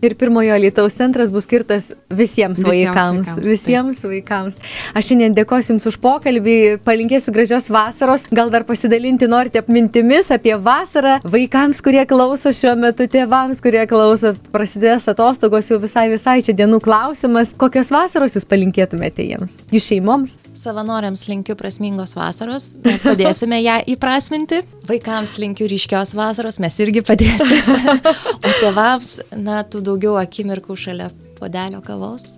Ir 0.04 0.16
pirmojo 0.20 0.56
Lietuvos 0.60 0.96
centras 0.98 1.30
bus 1.32 1.46
skirtas 1.48 1.92
visiems, 2.12 2.60
visiems 2.60 2.64
vaikams. 2.68 3.30
vaikams 3.34 3.48
visiems 3.48 4.00
taip. 4.02 4.10
vaikams. 4.12 4.58
Aš 4.94 5.10
šiandien 5.10 5.36
dėkosiu 5.36 5.74
Jums 5.74 5.88
už 5.88 5.96
pokalbį, 6.02 6.56
palinkėsiu 6.84 7.32
gražios 7.34 7.70
vasaros, 7.72 8.26
gal 8.34 8.52
dar 8.52 8.66
pasidalinti 8.68 9.26
norite 9.30 9.62
mintimis 9.72 10.28
apie 10.34 10.54
vasarą 10.60 11.16
vaikams, 11.24 11.80
kurie 11.84 12.04
klauso 12.10 12.52
šiuo 12.54 12.74
metu, 12.78 13.06
tėvams, 13.10 13.62
kurie 13.64 13.86
klauso, 13.90 14.34
prasidės 14.54 15.08
atostogos 15.10 15.70
jau 15.72 15.80
visai 15.82 16.06
visai 16.12 16.40
čia 16.44 16.54
dienų 16.56 16.82
klausimas. 16.84 17.54
Kokios 17.56 17.92
vasaros 17.94 18.36
Jūs 18.36 18.46
palinkėtumėte 18.50 19.24
jiems? 19.24 19.60
Jų 19.72 19.82
šeimoms? 19.82 20.36
Savanoriams 20.58 21.26
linkiu 21.30 21.56
prasmingos 21.58 22.14
vasaros, 22.18 22.72
mes 22.84 23.02
padėsime 23.06 23.60
ją 23.62 23.80
įprasminti. 23.94 24.62
Vaikams 24.88 25.38
linkiu 25.40 25.68
ryškios 25.70 26.12
vasaros, 26.18 26.60
mes 26.62 26.78
irgi 26.82 27.02
padėsime. 27.06 27.60
o 28.46 28.54
tėvams, 28.60 29.14
na, 29.38 29.62
tų 29.64 29.80
daug 29.86 29.93
daugiau 29.94 30.16
akimirkų 30.18 30.74
šalia 30.74 31.10
podelio 31.38 31.80
kavos. 31.84 32.32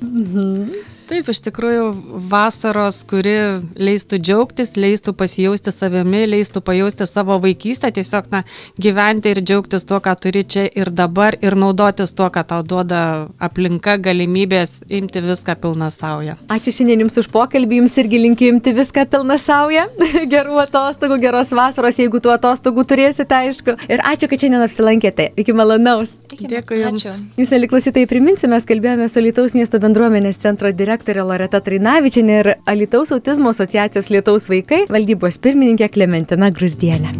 Mhm. 0.00 0.99
Taip, 1.10 1.26
iš 1.26 1.40
tikrųjų, 1.42 1.86
vasaros, 2.30 3.00
kuri 3.10 3.32
leistų 3.74 4.20
džiaugtis, 4.22 4.76
leistų 4.78 5.10
pasijausti 5.18 5.72
savimi, 5.74 6.20
leistų 6.30 6.60
pajausti 6.62 7.06
savo 7.10 7.34
vaikystę, 7.42 7.88
tiesiog 7.96 8.28
na, 8.30 8.44
gyventi 8.78 9.32
ir 9.32 9.40
džiaugtis 9.42 9.88
tuo, 9.88 9.98
ką 10.04 10.14
turi 10.22 10.44
čia 10.46 10.68
ir 10.70 10.92
dabar 10.94 11.34
ir 11.42 11.56
naudotis 11.58 12.14
tuo, 12.14 12.28
ką 12.30 12.44
tau 12.52 12.62
duoda 12.62 13.00
aplinka, 13.42 13.96
galimybės 13.98 14.76
imti 14.86 15.22
viską 15.24 15.56
pilną 15.64 15.88
saują. 15.90 16.36
Ačiū 16.46 16.76
šiandien 16.76 17.02
Jums 17.02 17.18
už 17.24 17.30
pokalbį, 17.34 17.80
Jums 17.80 17.98
irgi 18.04 18.22
linkiu 18.22 18.52
imti 18.52 18.76
viską 18.78 19.08
pilną 19.10 19.34
saują. 19.42 19.88
Gerų 20.36 20.62
atostogų, 20.62 21.18
geros 21.26 21.50
vasaros, 21.58 21.98
jeigu 21.98 22.22
tų 22.22 22.36
atostogų 22.36 22.86
turėsite, 22.86 23.40
aišku. 23.48 23.74
Ir 23.90 24.04
ačiū, 24.12 24.30
kad 24.30 24.46
šiandien 24.46 24.62
apsilankėte. 24.68 25.32
Iki 25.42 25.58
malonaus. 25.58 26.20
Dėkui 26.38 26.84
Jums. 26.84 27.02
Ačiū. 27.02 27.18
Jūs, 27.42 27.58
liklausytai, 27.66 28.06
priminsiu, 28.06 28.46
mes 28.54 28.70
kalbėjome 28.70 29.10
su 29.10 29.26
Lietuvos 29.26 29.58
miesto 29.58 29.82
bendruomenės 29.82 30.38
centro 30.38 30.70
direktoriumi 30.70 30.99
daktarė 31.00 31.24
Loreta 31.24 31.60
Trainavičianė 31.64 32.34
ir 32.42 32.48
Alitaus 32.68 33.12
autizmo 33.14 33.54
asociacijos 33.54 34.10
Lietaus 34.12 34.48
vaikai 34.50 34.82
valdybos 34.90 35.40
pirmininkė 35.40 35.88
Klementina 35.94 36.50
Grusdienė. 36.52 37.14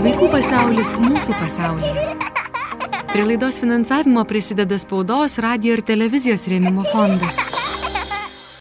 Vaikų 0.00 0.30
pasaulis 0.32 0.94
mūsų 1.00 1.36
pasaulyje. 1.36 2.06
Prie 3.12 3.24
laidos 3.24 3.60
finansavimo 3.60 4.24
prisideda 4.28 4.78
spaudos, 4.80 5.36
radio 5.44 5.76
ir 5.76 5.84
televizijos 5.84 6.48
rėmimo 6.48 6.86
fondas. 6.92 7.65